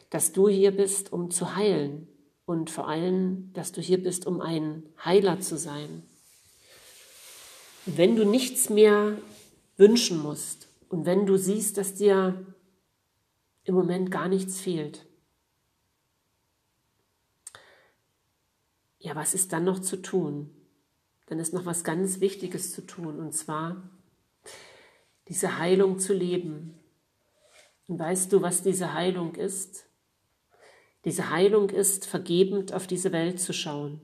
dass 0.09 0.31
du 0.31 0.49
hier 0.49 0.71
bist, 0.71 1.13
um 1.13 1.29
zu 1.29 1.55
heilen. 1.55 2.07
Und 2.45 2.71
vor 2.71 2.87
allem, 2.87 3.53
dass 3.53 3.71
du 3.71 3.81
hier 3.81 4.01
bist, 4.01 4.25
um 4.25 4.41
ein 4.41 4.83
Heiler 5.05 5.39
zu 5.41 5.59
sein. 5.59 6.01
Wenn 7.85 8.15
du 8.15 8.25
nichts 8.25 8.71
mehr 8.71 9.15
wünschen 9.77 10.23
musst 10.23 10.69
und 10.89 11.05
wenn 11.05 11.27
du 11.27 11.37
siehst, 11.37 11.77
dass 11.77 11.93
dir 11.93 12.47
im 13.63 13.75
Moment 13.75 14.09
gar 14.09 14.27
nichts 14.27 14.59
fehlt, 14.59 15.05
ja, 18.97 19.15
was 19.15 19.35
ist 19.35 19.53
dann 19.53 19.65
noch 19.65 19.79
zu 19.79 19.97
tun? 19.97 20.49
Dann 21.27 21.37
ist 21.37 21.53
noch 21.53 21.67
was 21.67 21.83
ganz 21.83 22.21
Wichtiges 22.21 22.73
zu 22.73 22.81
tun, 22.81 23.19
und 23.19 23.33
zwar 23.33 23.87
diese 25.27 25.59
Heilung 25.59 25.99
zu 25.99 26.13
leben. 26.13 26.78
Und 27.89 27.97
weißt 27.97 28.31
du, 28.31 28.43
was 28.43 28.61
diese 28.61 28.93
Heilung 28.93 29.33
ist? 29.33 29.87
Diese 31.05 31.31
Heilung 31.31 31.71
ist, 31.71 32.05
vergebend 32.05 32.71
auf 32.71 32.85
diese 32.85 33.11
Welt 33.11 33.39
zu 33.39 33.51
schauen. 33.51 33.99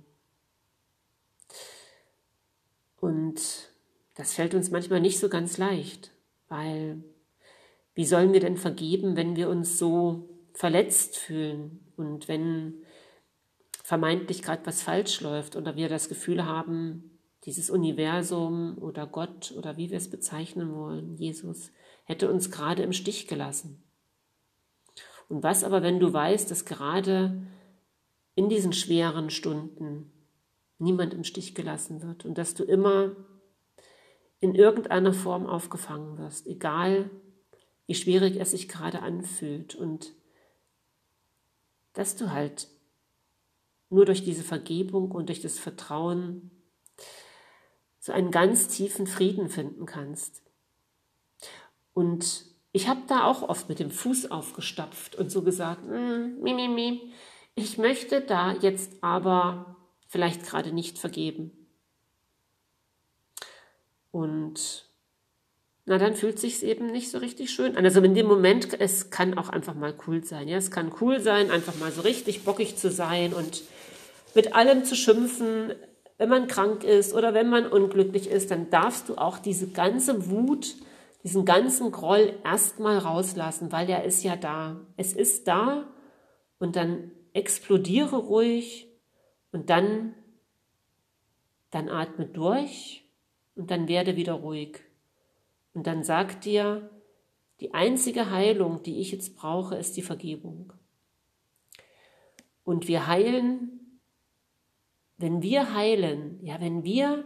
Und 3.00 3.40
das 4.16 4.34
fällt 4.34 4.56
uns 4.56 4.72
manchmal 4.72 5.02
nicht 5.02 5.20
so 5.20 5.30
ganz 5.30 5.60
leicht, 5.60 6.10
weil 6.50 7.04
wie 7.94 8.06
sollen 8.06 8.34
wir 8.34 8.40
denn 8.40 8.58
vergeben, 8.58 9.16
wenn 9.16 9.36
wir 9.36 9.50
uns 9.50 9.78
so 9.78 10.30
verletzt 10.54 11.18
fühlen 11.18 11.86
und 11.96 12.28
wenn 12.28 12.82
vermeintlich 13.84 14.42
gerade 14.42 14.66
was 14.66 14.82
falsch 14.82 15.22
läuft 15.22 15.56
oder 15.56 15.76
wir 15.76 15.90
das 15.90 16.10
Gefühl 16.10 16.44
haben, 16.44 17.20
dieses 17.44 17.70
Universum 17.70 18.80
oder 18.80 19.06
Gott 19.06 19.54
oder 19.56 19.78
wie 19.78 19.92
wir 19.92 19.98
es 19.98 20.10
bezeichnen 20.10 20.74
wollen, 20.74 21.16
Jesus, 21.18 21.72
hätte 22.06 22.32
uns 22.32 22.50
gerade 22.50 22.84
im 22.84 22.94
Stich 22.94 23.28
gelassen. 23.28 23.84
Und 25.28 25.44
was 25.44 25.64
aber, 25.64 25.82
wenn 25.84 26.00
du 26.00 26.14
weißt, 26.14 26.50
dass 26.50 26.66
gerade 26.66 27.46
in 28.36 28.50
diesen 28.50 28.74
schweren 28.74 29.30
Stunden 29.30 30.12
niemand 30.78 31.14
im 31.14 31.24
Stich 31.24 31.56
gelassen 31.56 32.02
wird 32.02 32.26
und 32.26 32.38
dass 32.38 32.54
du 32.54 32.64
immer 32.64 33.16
in 34.40 34.54
irgendeiner 34.54 35.14
Form 35.14 35.48
aufgefangen 35.48 36.18
wirst, 36.18 36.48
egal 36.48 37.10
wie 37.88 37.96
schwierig 37.96 38.40
es 38.40 38.52
sich 38.52 38.68
gerade 38.68 39.02
anfühlt 39.02 39.76
und 39.76 40.14
dass 41.94 42.16
du 42.16 42.32
halt 42.32 42.68
nur 43.90 44.06
durch 44.06 44.24
diese 44.24 44.44
Vergebung 44.44 45.12
und 45.12 45.30
durch 45.30 45.42
das 45.42 45.58
Vertrauen 45.58 46.52
so 48.00 48.12
einen 48.12 48.32
ganz 48.32 48.68
tiefen 48.68 49.08
Frieden 49.08 49.50
finden 49.50 49.86
kannst. 49.86 50.44
Und 51.96 52.44
ich 52.74 52.90
habe 52.90 53.02
da 53.08 53.24
auch 53.24 53.42
oft 53.42 53.70
mit 53.70 53.80
dem 53.80 53.90
Fuß 53.90 54.30
aufgestapft 54.30 55.16
und 55.16 55.32
so 55.32 55.42
gesagt, 55.42 55.84
mm, 55.86 56.44
mi, 56.44 56.54
mi, 56.54 56.68
mi, 56.68 57.14
ich 57.56 57.78
möchte 57.78 58.20
da 58.20 58.52
jetzt 58.52 58.92
aber 59.02 59.78
vielleicht 60.10 60.46
gerade 60.46 60.74
nicht 60.74 61.00
vergeben. 61.00 61.52
Und 64.12 64.90
na, 65.86 65.98
dann 65.98 66.16
fühlt 66.16 66.38
sich's 66.38 66.64
eben 66.64 66.88
nicht 66.88 67.12
so 67.12 67.20
richtig 67.20 67.52
schön 67.52 67.78
an. 67.78 67.86
Also 67.86 68.02
in 68.02 68.14
dem 68.14 68.28
Moment, 68.28 68.80
es 68.80 69.10
kann 69.10 69.38
auch 69.38 69.50
einfach 69.50 69.76
mal 69.76 69.94
cool 70.06 70.24
sein. 70.26 70.50
Ja, 70.50 70.58
es 70.58 70.70
kann 70.70 70.92
cool 71.00 71.22
sein, 71.22 71.52
einfach 71.52 71.78
mal 71.80 71.92
so 71.94 72.02
richtig 72.02 72.44
bockig 72.44 72.76
zu 72.76 72.92
sein 72.92 73.34
und 73.34 73.64
mit 74.34 74.54
allem 74.54 74.84
zu 74.84 74.96
schimpfen, 74.96 75.74
wenn 76.18 76.28
man 76.28 76.48
krank 76.48 76.84
ist 76.84 77.14
oder 77.14 77.34
wenn 77.34 77.50
man 77.50 77.68
unglücklich 77.68 78.30
ist, 78.30 78.52
dann 78.52 78.70
darfst 78.70 79.08
du 79.08 79.16
auch 79.16 79.38
diese 79.38 79.68
ganze 79.68 80.30
Wut, 80.30 80.76
diesen 81.26 81.44
ganzen 81.44 81.92
Groll 81.92 82.40
erstmal 82.46 82.98
rauslassen, 82.98 83.74
weil 83.74 83.90
er 83.90 84.06
ist 84.06 84.24
ja 84.24 84.38
da. 84.38 84.80
Es 84.96 85.12
ist 85.12 85.50
da 85.50 85.94
und 86.58 86.78
dann 86.78 87.12
explodiere 87.34 88.16
ruhig 88.16 88.88
und 89.52 89.70
dann, 89.70 90.14
dann 91.72 91.90
atme 91.90 92.26
durch 92.26 93.04
und 93.56 93.72
dann 93.72 93.90
werde 93.90 94.16
wieder 94.16 94.34
ruhig. 94.34 94.80
Und 95.74 95.86
dann 95.86 96.04
sag 96.04 96.40
dir, 96.40 96.90
die 97.60 97.74
einzige 97.74 98.32
Heilung, 98.32 98.84
die 98.84 99.00
ich 99.00 99.12
jetzt 99.12 99.36
brauche, 99.36 99.76
ist 99.76 99.98
die 99.98 100.02
Vergebung. 100.02 100.72
Und 102.64 102.88
wir 102.88 103.08
heilen 103.08 103.76
wenn 105.18 105.42
wir 105.42 105.74
heilen, 105.74 106.40
ja, 106.44 106.60
wenn 106.60 106.84
wir 106.84 107.26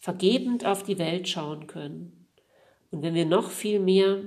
vergebend 0.00 0.64
auf 0.64 0.82
die 0.84 0.98
Welt 0.98 1.28
schauen 1.28 1.66
können 1.66 2.15
und 2.90 3.02
wenn 3.02 3.14
wir 3.14 3.26
noch 3.26 3.50
viel 3.50 3.80
mehr 3.80 4.22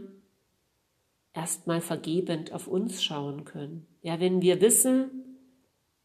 erstmal 1.34 1.82
vergebend 1.82 2.52
auf 2.52 2.68
uns 2.68 3.04
schauen 3.04 3.46
können, 3.46 3.88
ja, 4.02 4.20
wenn 4.20 4.42
wir 4.42 4.62
wissen, 4.62 5.20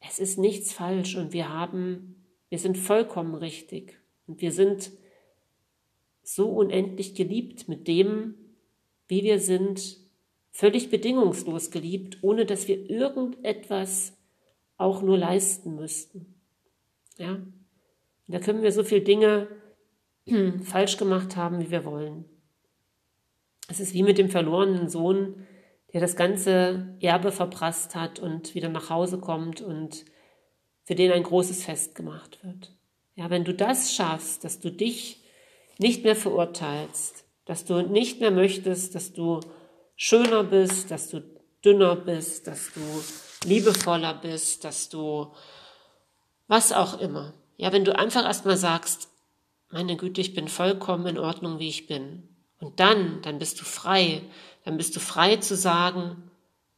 es 0.00 0.18
ist 0.18 0.38
nichts 0.38 0.72
falsch 0.72 1.16
und 1.16 1.32
wir 1.32 1.48
haben, 1.48 2.24
wir 2.48 2.58
sind 2.58 2.76
vollkommen 2.76 3.34
richtig 3.34 3.98
und 4.26 4.40
wir 4.40 4.52
sind 4.52 4.92
so 6.22 6.48
unendlich 6.48 7.14
geliebt 7.14 7.68
mit 7.68 7.88
dem, 7.88 8.34
wie 9.08 9.22
wir 9.22 9.38
sind, 9.38 9.98
völlig 10.50 10.88
bedingungslos 10.88 11.70
geliebt, 11.70 12.18
ohne 12.22 12.46
dass 12.46 12.68
wir 12.68 12.88
irgendetwas 12.88 14.16
auch 14.76 15.02
nur 15.02 15.18
leisten 15.18 15.74
müssten. 15.74 16.34
Ja? 17.18 17.34
Und 17.34 17.52
da 18.28 18.38
können 18.38 18.62
wir 18.62 18.72
so 18.72 18.84
viele 18.84 19.02
Dinge 19.02 19.48
falsch 20.62 20.96
gemacht 20.96 21.36
haben, 21.36 21.60
wie 21.60 21.70
wir 21.70 21.84
wollen. 21.84 22.24
Es 23.68 23.80
ist 23.80 23.94
wie 23.94 24.02
mit 24.02 24.18
dem 24.18 24.28
verlorenen 24.28 24.88
Sohn, 24.88 25.46
der 25.92 26.00
das 26.00 26.16
ganze 26.16 26.96
Erbe 27.00 27.32
verprasst 27.32 27.94
hat 27.94 28.18
und 28.18 28.54
wieder 28.54 28.68
nach 28.68 28.90
Hause 28.90 29.18
kommt 29.18 29.60
und 29.60 30.04
für 30.84 30.94
den 30.94 31.12
ein 31.12 31.22
großes 31.22 31.64
Fest 31.64 31.94
gemacht 31.94 32.40
wird. 32.42 32.72
Ja, 33.14 33.30
wenn 33.30 33.44
du 33.44 33.54
das 33.54 33.94
schaffst, 33.94 34.44
dass 34.44 34.60
du 34.60 34.70
dich 34.70 35.22
nicht 35.78 36.04
mehr 36.04 36.16
verurteilst, 36.16 37.24
dass 37.44 37.64
du 37.64 37.82
nicht 37.82 38.20
mehr 38.20 38.30
möchtest, 38.30 38.94
dass 38.94 39.12
du 39.12 39.40
schöner 39.96 40.44
bist, 40.44 40.90
dass 40.90 41.08
du 41.10 41.22
dünner 41.64 41.96
bist, 41.96 42.46
dass 42.46 42.72
du 42.72 42.80
liebevoller 43.48 44.14
bist, 44.14 44.64
dass 44.64 44.88
du 44.88 45.32
was 46.48 46.72
auch 46.72 47.00
immer. 47.00 47.34
Ja, 47.56 47.72
wenn 47.72 47.84
du 47.84 47.96
einfach 47.96 48.24
erstmal 48.24 48.56
sagst, 48.56 49.08
meine 49.70 49.96
Güte, 49.96 50.20
ich 50.20 50.34
bin 50.34 50.48
vollkommen 50.48 51.06
in 51.06 51.18
Ordnung, 51.18 51.58
wie 51.58 51.68
ich 51.68 51.86
bin. 51.86 52.33
Und 52.60 52.80
dann, 52.80 53.22
dann 53.22 53.38
bist 53.38 53.60
du 53.60 53.64
frei. 53.64 54.22
Dann 54.64 54.76
bist 54.76 54.96
du 54.96 55.00
frei 55.00 55.36
zu 55.36 55.56
sagen, 55.56 56.30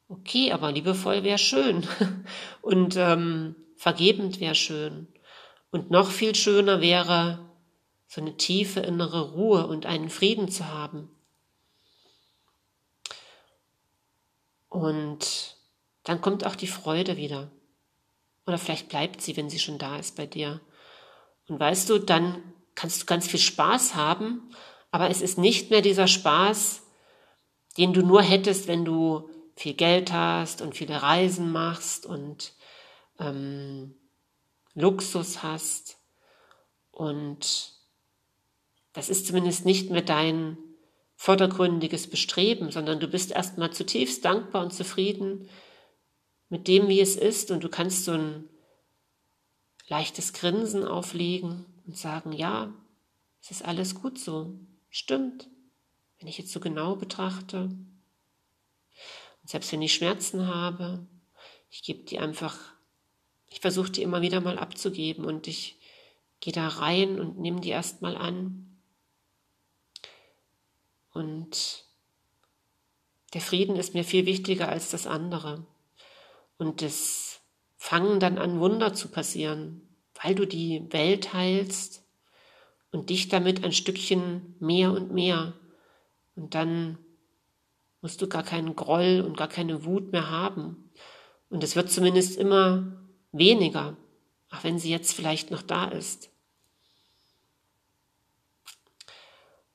okay, 0.08 0.52
aber 0.52 0.72
liebevoll 0.72 1.22
wäre 1.22 1.38
schön. 1.38 1.86
Und 2.62 2.96
ähm, 2.96 3.56
vergebend 3.76 4.40
wäre 4.40 4.54
schön. 4.54 5.08
Und 5.70 5.90
noch 5.90 6.10
viel 6.10 6.34
schöner 6.34 6.80
wäre, 6.80 7.46
so 8.06 8.20
eine 8.20 8.36
tiefe 8.36 8.80
innere 8.80 9.32
Ruhe 9.32 9.66
und 9.66 9.84
einen 9.84 10.10
Frieden 10.10 10.48
zu 10.48 10.68
haben. 10.68 11.10
Und 14.68 15.56
dann 16.04 16.20
kommt 16.20 16.46
auch 16.46 16.54
die 16.54 16.68
Freude 16.68 17.16
wieder. 17.16 17.50
Oder 18.46 18.58
vielleicht 18.58 18.88
bleibt 18.88 19.20
sie, 19.20 19.36
wenn 19.36 19.50
sie 19.50 19.58
schon 19.58 19.78
da 19.78 19.98
ist 19.98 20.16
bei 20.16 20.26
dir. 20.26 20.60
Und 21.48 21.58
weißt 21.58 21.90
du, 21.90 21.98
dann 21.98 22.42
kannst 22.74 23.02
du 23.02 23.06
ganz 23.06 23.26
viel 23.26 23.40
Spaß 23.40 23.96
haben, 23.96 24.50
aber 24.96 25.10
es 25.10 25.20
ist 25.20 25.36
nicht 25.36 25.68
mehr 25.68 25.82
dieser 25.82 26.06
Spaß, 26.06 26.80
den 27.76 27.92
du 27.92 28.00
nur 28.00 28.22
hättest, 28.22 28.66
wenn 28.66 28.86
du 28.86 29.28
viel 29.54 29.74
Geld 29.74 30.10
hast 30.10 30.62
und 30.62 30.74
viele 30.74 31.02
Reisen 31.02 31.52
machst 31.52 32.06
und 32.06 32.54
ähm, 33.18 33.94
Luxus 34.72 35.42
hast. 35.42 35.98
Und 36.92 37.74
das 38.94 39.10
ist 39.10 39.26
zumindest 39.26 39.66
nicht 39.66 39.90
mehr 39.90 40.00
dein 40.00 40.56
vordergründiges 41.14 42.08
Bestreben, 42.08 42.70
sondern 42.70 42.98
du 42.98 43.06
bist 43.06 43.32
erstmal 43.32 43.74
zutiefst 43.74 44.24
dankbar 44.24 44.64
und 44.64 44.72
zufrieden 44.72 45.46
mit 46.48 46.68
dem, 46.68 46.88
wie 46.88 47.02
es 47.02 47.16
ist 47.16 47.50
und 47.50 47.62
du 47.62 47.68
kannst 47.68 48.06
so 48.06 48.12
ein 48.12 48.48
leichtes 49.88 50.32
Grinsen 50.32 50.86
auflegen 50.86 51.66
und 51.86 51.98
sagen, 51.98 52.32
ja, 52.32 52.72
es 53.42 53.50
ist 53.50 53.62
alles 53.62 53.94
gut 53.94 54.18
so, 54.18 54.58
stimmt, 54.90 55.48
wenn 56.18 56.28
ich 56.28 56.38
jetzt 56.38 56.52
so 56.52 56.60
genau 56.60 56.96
betrachte. 56.96 57.58
Und 57.60 57.90
selbst 59.44 59.72
wenn 59.72 59.82
ich 59.82 59.94
Schmerzen 59.94 60.46
habe, 60.46 61.06
ich 61.70 61.82
gebe 61.82 62.04
die 62.04 62.18
einfach, 62.18 62.58
ich 63.48 63.60
versuche 63.60 63.90
die 63.90 64.02
immer 64.02 64.22
wieder 64.22 64.40
mal 64.40 64.58
abzugeben 64.58 65.24
und 65.24 65.46
ich 65.46 65.78
gehe 66.40 66.52
da 66.52 66.68
rein 66.68 67.20
und 67.20 67.38
nehme 67.38 67.60
die 67.60 67.70
erstmal 67.70 68.16
an 68.16 68.66
und 71.16 71.86
der 73.32 73.40
Frieden 73.40 73.76
ist 73.76 73.94
mir 73.94 74.04
viel 74.04 74.26
wichtiger 74.26 74.68
als 74.68 74.90
das 74.90 75.06
andere. 75.06 75.66
Und 76.58 76.82
es 76.82 77.40
fangen 77.78 78.20
dann 78.20 78.36
an, 78.36 78.60
Wunder 78.60 78.92
zu 78.92 79.08
passieren, 79.08 79.80
weil 80.22 80.34
du 80.34 80.46
die 80.46 80.84
Welt 80.92 81.32
heilst 81.32 82.05
und 82.90 83.10
dich 83.10 83.28
damit 83.28 83.64
ein 83.64 83.72
Stückchen 83.72 84.54
mehr 84.60 84.92
und 84.92 85.12
mehr. 85.12 85.54
Und 86.34 86.54
dann 86.54 86.98
musst 88.00 88.22
du 88.22 88.28
gar 88.28 88.42
keinen 88.42 88.76
Groll 88.76 89.22
und 89.26 89.36
gar 89.36 89.48
keine 89.48 89.84
Wut 89.84 90.12
mehr 90.12 90.30
haben. 90.30 90.90
Und 91.50 91.64
es 91.64 91.76
wird 91.76 91.90
zumindest 91.90 92.36
immer 92.38 93.00
weniger, 93.32 93.96
auch 94.50 94.64
wenn 94.64 94.78
sie 94.78 94.90
jetzt 94.90 95.12
vielleicht 95.12 95.50
noch 95.50 95.62
da 95.62 95.86
ist. 95.86 96.30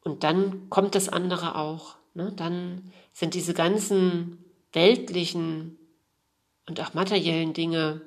Und 0.04 0.24
dann 0.24 0.70
kommt 0.70 0.96
das 0.96 1.10
andere 1.10 1.56
auch. 1.56 1.96
Ne? 2.14 2.34
Dann 2.36 2.92
sind 3.14 3.34
diese 3.34 3.54
ganzen 3.54 4.44
weltlichen 4.74 5.78
und 6.68 6.80
auch 6.80 6.94
materiellen 6.94 7.54
Dinge, 7.54 8.02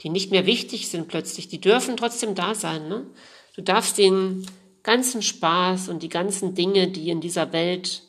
die 0.00 0.08
nicht 0.08 0.30
mehr 0.30 0.46
wichtig 0.46 0.88
sind 0.88 1.08
plötzlich, 1.08 1.48
die 1.48 1.60
dürfen 1.60 1.96
trotzdem 1.96 2.34
da 2.34 2.54
sein. 2.54 2.88
Ne? 2.88 3.06
Du 3.54 3.62
darfst 3.62 3.98
den 3.98 4.46
ganzen 4.82 5.22
Spaß 5.22 5.88
und 5.88 6.02
die 6.02 6.08
ganzen 6.08 6.54
Dinge, 6.54 6.88
die 6.88 7.08
in 7.08 7.20
dieser 7.20 7.52
Welt 7.52 8.02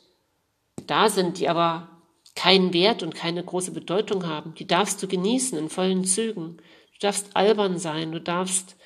da 0.86 1.08
sind, 1.08 1.38
die 1.38 1.48
aber 1.48 1.88
keinen 2.34 2.72
Wert 2.72 3.02
und 3.02 3.14
keine 3.14 3.42
große 3.42 3.72
Bedeutung 3.72 4.26
haben, 4.26 4.54
die 4.54 4.66
darfst 4.66 5.02
du 5.02 5.08
genießen 5.08 5.58
in 5.58 5.70
vollen 5.70 6.04
Zügen. 6.04 6.58
Du 6.92 6.98
darfst 7.00 7.34
albern 7.34 7.78
sein, 7.78 8.12
du 8.12 8.20
darfst 8.20 8.76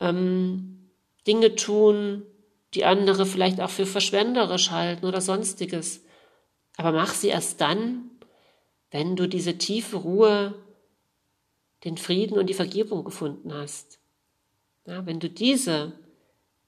ähm, 0.00 0.90
Dinge 1.26 1.56
tun, 1.56 2.24
die 2.74 2.84
andere 2.84 3.26
vielleicht 3.26 3.60
auch 3.60 3.70
für 3.70 3.86
verschwenderisch 3.86 4.70
halten 4.70 5.06
oder 5.06 5.20
sonstiges. 5.20 6.04
Aber 6.76 6.92
mach 6.92 7.12
sie 7.12 7.28
erst 7.28 7.60
dann, 7.60 8.10
wenn 8.90 9.16
du 9.16 9.28
diese 9.28 9.58
tiefe 9.58 9.96
Ruhe, 9.96 10.54
den 11.84 11.96
Frieden 11.96 12.38
und 12.38 12.46
die 12.46 12.54
Vergebung 12.54 13.04
gefunden 13.04 13.52
hast. 13.52 13.99
Ja, 14.86 15.04
wenn 15.06 15.20
du 15.20 15.28
diese, 15.28 15.92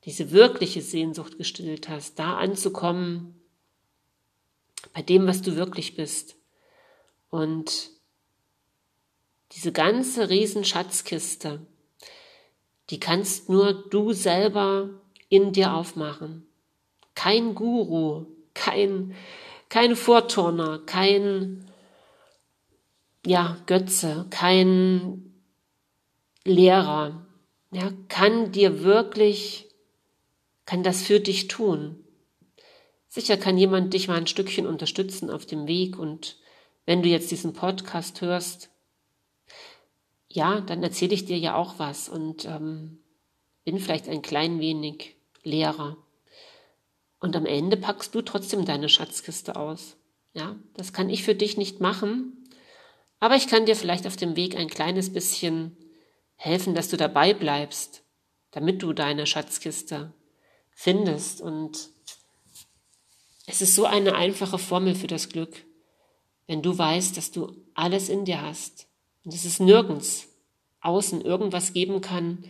diese 0.04 0.30
wirkliche 0.30 0.82
Sehnsucht 0.82 1.38
gestillt 1.38 1.88
hast, 1.88 2.18
da 2.18 2.36
anzukommen, 2.36 3.40
bei 4.92 5.02
dem, 5.02 5.26
was 5.26 5.42
du 5.42 5.56
wirklich 5.56 5.96
bist. 5.96 6.36
Und 7.30 7.90
diese 9.52 9.72
ganze 9.72 10.28
Riesenschatzkiste, 10.28 11.66
die 12.90 13.00
kannst 13.00 13.48
nur 13.48 13.88
du 13.88 14.12
selber 14.12 14.90
in 15.28 15.52
dir 15.52 15.72
aufmachen. 15.72 16.46
Kein 17.14 17.54
Guru, 17.54 18.26
kein, 18.54 19.14
kein 19.68 19.96
Vorturner, 19.96 20.80
kein, 20.80 21.70
ja, 23.24 23.56
Götze, 23.66 24.26
kein 24.30 25.32
Lehrer, 26.44 27.26
ja, 27.72 27.90
kann 28.08 28.52
dir 28.52 28.84
wirklich, 28.84 29.68
kann 30.66 30.82
das 30.82 31.02
für 31.02 31.20
dich 31.20 31.48
tun. 31.48 32.04
Sicher 33.08 33.36
kann 33.36 33.58
jemand 33.58 33.92
dich 33.94 34.08
mal 34.08 34.18
ein 34.18 34.26
Stückchen 34.26 34.66
unterstützen 34.66 35.30
auf 35.30 35.46
dem 35.46 35.66
Weg 35.66 35.98
und 35.98 36.38
wenn 36.84 37.02
du 37.02 37.08
jetzt 37.08 37.30
diesen 37.30 37.54
Podcast 37.54 38.20
hörst, 38.20 38.70
ja, 40.28 40.60
dann 40.60 40.82
erzähle 40.82 41.14
ich 41.14 41.24
dir 41.24 41.38
ja 41.38 41.54
auch 41.56 41.78
was 41.78 42.08
und 42.08 42.44
ähm, 42.44 42.98
bin 43.64 43.78
vielleicht 43.78 44.08
ein 44.08 44.22
klein 44.22 44.60
wenig 44.60 45.16
Lehrer. 45.42 45.96
Und 47.20 47.36
am 47.36 47.46
Ende 47.46 47.76
packst 47.76 48.14
du 48.14 48.22
trotzdem 48.22 48.64
deine 48.64 48.88
Schatzkiste 48.88 49.56
aus. 49.56 49.96
Ja, 50.34 50.56
das 50.74 50.92
kann 50.92 51.10
ich 51.10 51.22
für 51.22 51.34
dich 51.34 51.56
nicht 51.56 51.80
machen, 51.80 52.48
aber 53.20 53.36
ich 53.36 53.46
kann 53.46 53.66
dir 53.66 53.76
vielleicht 53.76 54.06
auf 54.06 54.16
dem 54.16 54.36
Weg 54.36 54.56
ein 54.56 54.68
kleines 54.68 55.12
bisschen 55.12 55.76
helfen, 56.42 56.74
dass 56.74 56.88
du 56.88 56.96
dabei 56.96 57.34
bleibst, 57.34 58.02
damit 58.50 58.82
du 58.82 58.92
deine 58.92 59.26
Schatzkiste 59.26 60.12
findest. 60.72 61.40
Und 61.40 61.88
es 63.46 63.62
ist 63.62 63.76
so 63.76 63.84
eine 63.84 64.16
einfache 64.16 64.58
Formel 64.58 64.96
für 64.96 65.06
das 65.06 65.28
Glück, 65.28 65.64
wenn 66.48 66.60
du 66.60 66.76
weißt, 66.76 67.16
dass 67.16 67.30
du 67.30 67.54
alles 67.74 68.08
in 68.08 68.24
dir 68.24 68.42
hast 68.42 68.88
und 69.24 69.32
es 69.32 69.60
nirgends 69.60 70.28
außen 70.80 71.20
irgendwas 71.20 71.72
geben 71.72 72.00
kann, 72.00 72.44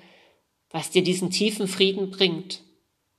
was 0.70 0.90
dir 0.90 1.04
diesen 1.04 1.30
tiefen 1.30 1.68
Frieden 1.68 2.10
bringt. 2.10 2.62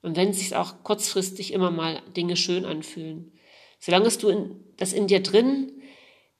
Und 0.01 0.17
wenn 0.17 0.33
sich 0.33 0.55
auch 0.55 0.83
kurzfristig 0.83 1.53
immer 1.53 1.69
mal 1.69 2.01
Dinge 2.17 2.35
schön 2.35 2.65
anfühlen. 2.65 3.31
Solange 3.79 4.09
du 4.09 4.29
in, 4.29 4.59
das 4.77 4.91
in 4.91 5.05
dir 5.05 5.21
drin 5.21 5.71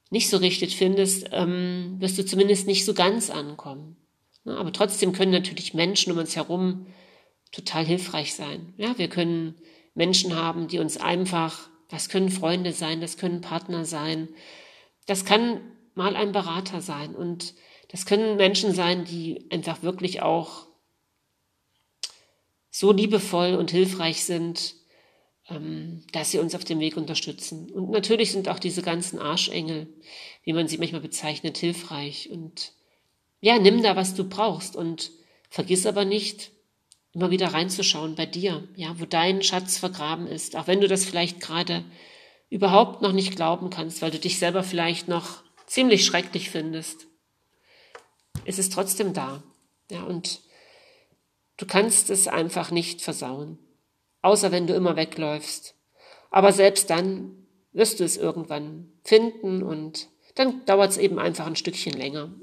nicht 0.09 0.29
so 0.29 0.37
richtig 0.37 0.75
findest, 0.75 1.29
ähm, 1.31 1.97
wirst 1.99 2.17
du 2.17 2.25
zumindest 2.25 2.65
nicht 2.65 2.83
so 2.83 2.95
ganz 2.95 3.29
ankommen. 3.29 4.02
Ne? 4.43 4.57
Aber 4.57 4.71
trotzdem 4.73 5.13
können 5.13 5.31
natürlich 5.31 5.73
Menschen 5.73 6.11
um 6.11 6.19
uns 6.19 6.35
herum 6.35 6.87
total 7.51 7.85
hilfreich 7.85 8.33
sein. 8.33 8.73
Ja, 8.77 8.97
wir 8.97 9.09
können 9.09 9.55
Menschen 9.93 10.35
haben, 10.35 10.67
die 10.67 10.79
uns 10.79 10.97
einfach, 10.97 11.69
das 11.89 12.09
können 12.09 12.29
Freunde 12.29 12.73
sein, 12.73 13.01
das 13.01 13.17
können 13.17 13.41
Partner 13.41 13.85
sein, 13.85 14.29
das 15.05 15.25
kann 15.25 15.61
mal 15.95 16.15
ein 16.15 16.31
Berater 16.31 16.81
sein 16.81 17.15
und 17.15 17.53
das 17.89 18.05
können 18.05 18.37
Menschen 18.37 18.73
sein, 18.73 19.05
die 19.05 19.45
einfach 19.51 19.83
wirklich 19.83 20.23
auch 20.23 20.67
so 22.71 22.91
liebevoll 22.91 23.53
und 23.53 23.69
hilfreich 23.69 24.23
sind, 24.23 24.73
ähm, 25.47 26.03
dass 26.11 26.31
sie 26.31 26.39
uns 26.39 26.55
auf 26.55 26.63
dem 26.63 26.79
Weg 26.79 26.97
unterstützen. 26.97 27.71
Und 27.71 27.91
natürlich 27.91 28.31
sind 28.31 28.49
auch 28.49 28.57
diese 28.57 28.81
ganzen 28.81 29.19
Arschengel, 29.19 29.87
wie 30.43 30.53
man 30.53 30.67
sie 30.67 30.79
manchmal 30.79 31.01
bezeichnet, 31.01 31.57
hilfreich. 31.59 32.31
Und 32.31 32.73
ja, 33.43 33.59
nimm 33.59 33.83
da, 33.83 33.97
was 33.97 34.15
du 34.15 34.23
brauchst 34.23 34.77
und 34.77 35.11
vergiss 35.49 35.85
aber 35.85 36.05
nicht, 36.05 36.51
immer 37.11 37.29
wieder 37.29 37.53
reinzuschauen 37.53 38.15
bei 38.15 38.25
dir, 38.25 38.65
ja, 38.77 38.97
wo 39.01 39.05
dein 39.05 39.43
Schatz 39.43 39.77
vergraben 39.77 40.27
ist, 40.27 40.55
auch 40.55 40.67
wenn 40.67 40.79
du 40.79 40.87
das 40.87 41.03
vielleicht 41.03 41.41
gerade 41.41 41.83
überhaupt 42.49 43.01
noch 43.01 43.11
nicht 43.11 43.35
glauben 43.35 43.69
kannst, 43.69 44.01
weil 44.01 44.11
du 44.11 44.17
dich 44.17 44.39
selber 44.39 44.63
vielleicht 44.63 45.09
noch 45.09 45.43
ziemlich 45.65 46.05
schrecklich 46.05 46.51
findest. 46.51 47.07
Es 48.45 48.59
ist 48.59 48.71
trotzdem 48.71 49.13
da, 49.13 49.43
ja, 49.91 50.03
und 50.03 50.39
du 51.57 51.65
kannst 51.65 52.09
es 52.11 52.29
einfach 52.29 52.71
nicht 52.71 53.01
versauen, 53.01 53.59
außer 54.21 54.53
wenn 54.53 54.67
du 54.67 54.73
immer 54.73 54.95
wegläufst. 54.95 55.75
Aber 56.31 56.53
selbst 56.53 56.89
dann 56.89 57.45
wirst 57.73 57.99
du 57.99 58.05
es 58.05 58.15
irgendwann 58.15 58.93
finden 59.03 59.63
und 59.63 60.07
dann 60.35 60.65
dauert 60.65 60.91
es 60.91 60.97
eben 60.97 61.19
einfach 61.19 61.45
ein 61.45 61.57
Stückchen 61.57 61.93
länger. 61.93 62.33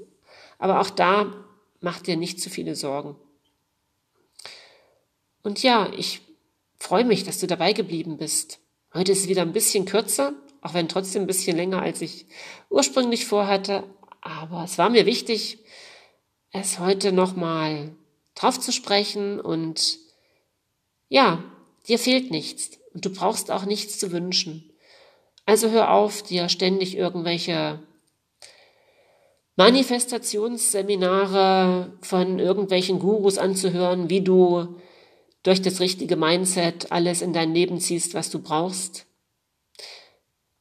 Aber 0.61 0.79
auch 0.79 0.91
da 0.91 1.33
mach 1.79 2.01
dir 2.01 2.15
nicht 2.15 2.39
zu 2.39 2.51
viele 2.51 2.75
Sorgen. 2.75 3.15
Und 5.41 5.63
ja, 5.63 5.91
ich 5.97 6.21
freue 6.77 7.03
mich, 7.03 7.23
dass 7.23 7.39
du 7.39 7.47
dabei 7.47 7.73
geblieben 7.73 8.17
bist. 8.17 8.59
Heute 8.93 9.11
ist 9.11 9.21
es 9.21 9.27
wieder 9.27 9.41
ein 9.41 9.53
bisschen 9.53 9.85
kürzer, 9.85 10.33
auch 10.61 10.75
wenn 10.75 10.87
trotzdem 10.87 11.23
ein 11.23 11.27
bisschen 11.27 11.57
länger, 11.57 11.81
als 11.81 12.01
ich 12.01 12.27
ursprünglich 12.69 13.25
vorhatte. 13.25 13.83
Aber 14.21 14.63
es 14.63 14.77
war 14.77 14.91
mir 14.91 15.07
wichtig, 15.07 15.57
es 16.51 16.77
heute 16.77 17.11
nochmal 17.11 17.95
drauf 18.35 18.59
zu 18.59 18.71
sprechen 18.71 19.39
und 19.39 19.97
ja, 21.09 21.43
dir 21.87 21.97
fehlt 21.97 22.29
nichts 22.29 22.77
und 22.93 23.03
du 23.03 23.09
brauchst 23.09 23.49
auch 23.49 23.65
nichts 23.65 23.97
zu 23.97 24.11
wünschen. 24.11 24.71
Also 25.47 25.71
hör 25.71 25.89
auf, 25.89 26.21
dir 26.21 26.49
ständig 26.49 26.95
irgendwelche 26.95 27.79
Manifestationsseminare 29.61 31.93
von 32.01 32.39
irgendwelchen 32.39 32.97
Gurus 32.97 33.37
anzuhören, 33.37 34.09
wie 34.09 34.21
du 34.21 34.77
durch 35.43 35.61
das 35.61 35.79
richtige 35.79 36.15
Mindset 36.15 36.91
alles 36.91 37.21
in 37.21 37.31
dein 37.31 37.53
Leben 37.53 37.79
ziehst, 37.79 38.15
was 38.15 38.31
du 38.31 38.39
brauchst. 38.39 39.05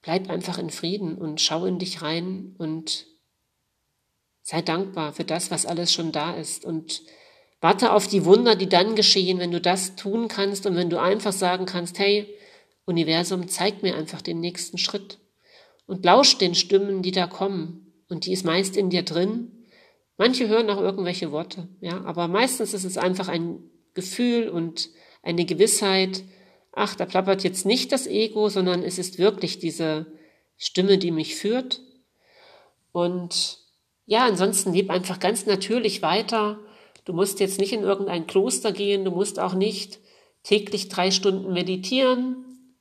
Bleib 0.03 0.29
einfach 0.29 0.59
in 0.59 0.69
Frieden 0.69 1.15
und 1.15 1.41
schau 1.41 1.65
in 1.65 1.79
dich 1.79 2.03
rein 2.03 2.55
und 2.59 3.07
sei 4.43 4.61
dankbar 4.61 5.15
für 5.15 5.25
das, 5.25 5.51
was 5.51 5.65
alles 5.65 5.95
schon 5.95 6.13
da 6.13 6.35
ist 6.35 6.67
und 6.67 7.01
warte 7.63 7.95
auf 7.95 8.07
die 8.07 8.27
Wunder, 8.27 8.55
die 8.55 8.69
dann 8.69 8.97
geschehen, 8.97 9.39
wenn 9.39 9.51
du 9.51 9.63
das 9.63 9.97
tun 9.97 10.29
kannst 10.29 10.67
und 10.67 10.77
wenn 10.77 10.91
du 10.91 11.01
einfach 11.01 11.33
sagen 11.33 11.65
kannst, 11.65 11.99
hey, 11.99 12.29
Universum, 12.85 13.49
zeig 13.49 13.83
mir 13.83 13.97
einfach 13.97 14.21
den 14.21 14.41
nächsten 14.41 14.77
Schritt 14.77 15.21
und 15.87 16.05
lausch 16.05 16.37
den 16.37 16.55
Stimmen, 16.55 17.01
die 17.01 17.13
da 17.13 17.27
kommen 17.27 17.87
und 18.11 18.27
die 18.27 18.33
ist 18.33 18.45
meist 18.45 18.77
in 18.77 18.91
dir 18.91 19.03
drin. 19.03 19.67
Manche 20.19 20.49
hören 20.49 20.69
auch 20.69 20.81
irgendwelche 20.81 21.33
Worte, 21.33 21.69
ja, 21.81 22.05
aber 22.05 22.29
meistens 22.29 22.75
ist 22.75 22.85
es 22.85 22.99
einfach 22.99 23.29
ein 23.29 23.63
Gefühl 23.95 24.49
und 24.49 24.91
eine 25.23 25.45
Gewissheit, 25.47 26.25
ach, 26.73 26.95
da 26.95 27.07
plappert 27.07 27.43
jetzt 27.43 27.65
nicht 27.65 27.93
das 27.93 28.07
Ego, 28.07 28.49
sondern 28.49 28.83
es 28.83 28.99
ist 28.99 29.19
wirklich 29.19 29.59
diese 29.59 30.07
Stimme, 30.57 30.99
die 30.99 31.11
mich 31.11 31.37
führt. 31.37 31.81
Und 32.93 33.59
ja, 34.07 34.27
ansonsten 34.27 34.73
leb 34.73 34.91
einfach 34.91 35.21
ganz 35.21 35.47
natürlich 35.47 36.03
weiter. 36.03 36.59
Du 37.05 37.13
musst 37.13 37.41
jetzt 37.41 37.59
nicht 37.59 37.73
in 37.73 37.83
irgendein 37.83 38.27
Kloster 38.27 38.73
gehen, 38.73 39.05
du 39.05 39.11
musst 39.11 39.39
auch 39.39 39.55
nicht 39.55 40.01
täglich 40.43 40.89
drei 40.89 41.11
Stunden 41.11 41.53
meditieren. 41.53 42.77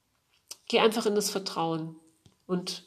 Geh 0.67 0.79
einfach 0.79 1.05
in 1.05 1.15
das 1.15 1.29
Vertrauen 1.29 1.95
und 2.45 2.83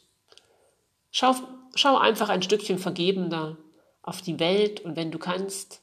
schau, 1.10 1.34
schau 1.74 1.96
einfach 1.96 2.28
ein 2.28 2.42
Stückchen 2.42 2.78
vergebender 2.78 3.58
auf 4.02 4.22
die 4.22 4.38
Welt 4.38 4.80
und 4.80 4.96
wenn 4.96 5.10
du 5.10 5.18
kannst, 5.18 5.82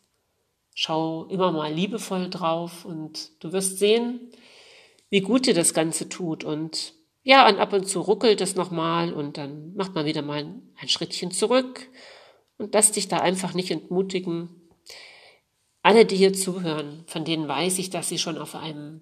Schau 0.81 1.25
immer 1.25 1.51
mal 1.51 1.73
liebevoll 1.73 2.29
drauf 2.29 2.85
und 2.85 3.31
du 3.43 3.51
wirst 3.51 3.79
sehen, 3.79 4.31
wie 5.09 5.19
gut 5.19 5.45
dir 5.45 5.53
das 5.53 5.73
Ganze 5.73 6.07
tut. 6.07 6.45
Und 6.45 6.93
ja, 7.21 7.49
und 7.49 7.59
ab 7.59 7.73
und 7.73 7.85
zu 7.85 7.99
ruckelt 7.99 8.39
es 8.39 8.55
nochmal 8.55 9.13
und 9.13 9.37
dann 9.37 9.75
macht 9.75 9.93
man 9.93 10.05
wieder 10.05 10.21
mal 10.21 10.55
ein 10.79 10.87
Schrittchen 10.87 11.31
zurück 11.31 11.89
und 12.57 12.73
lass 12.73 12.93
dich 12.93 13.09
da 13.09 13.17
einfach 13.17 13.53
nicht 13.53 13.71
entmutigen. 13.71 14.69
Alle, 15.83 16.05
die 16.05 16.15
hier 16.15 16.31
zuhören, 16.31 17.03
von 17.07 17.25
denen 17.25 17.49
weiß 17.49 17.77
ich, 17.79 17.89
dass 17.89 18.07
sie 18.07 18.17
schon 18.17 18.37
auf 18.37 18.55
einem, 18.55 19.01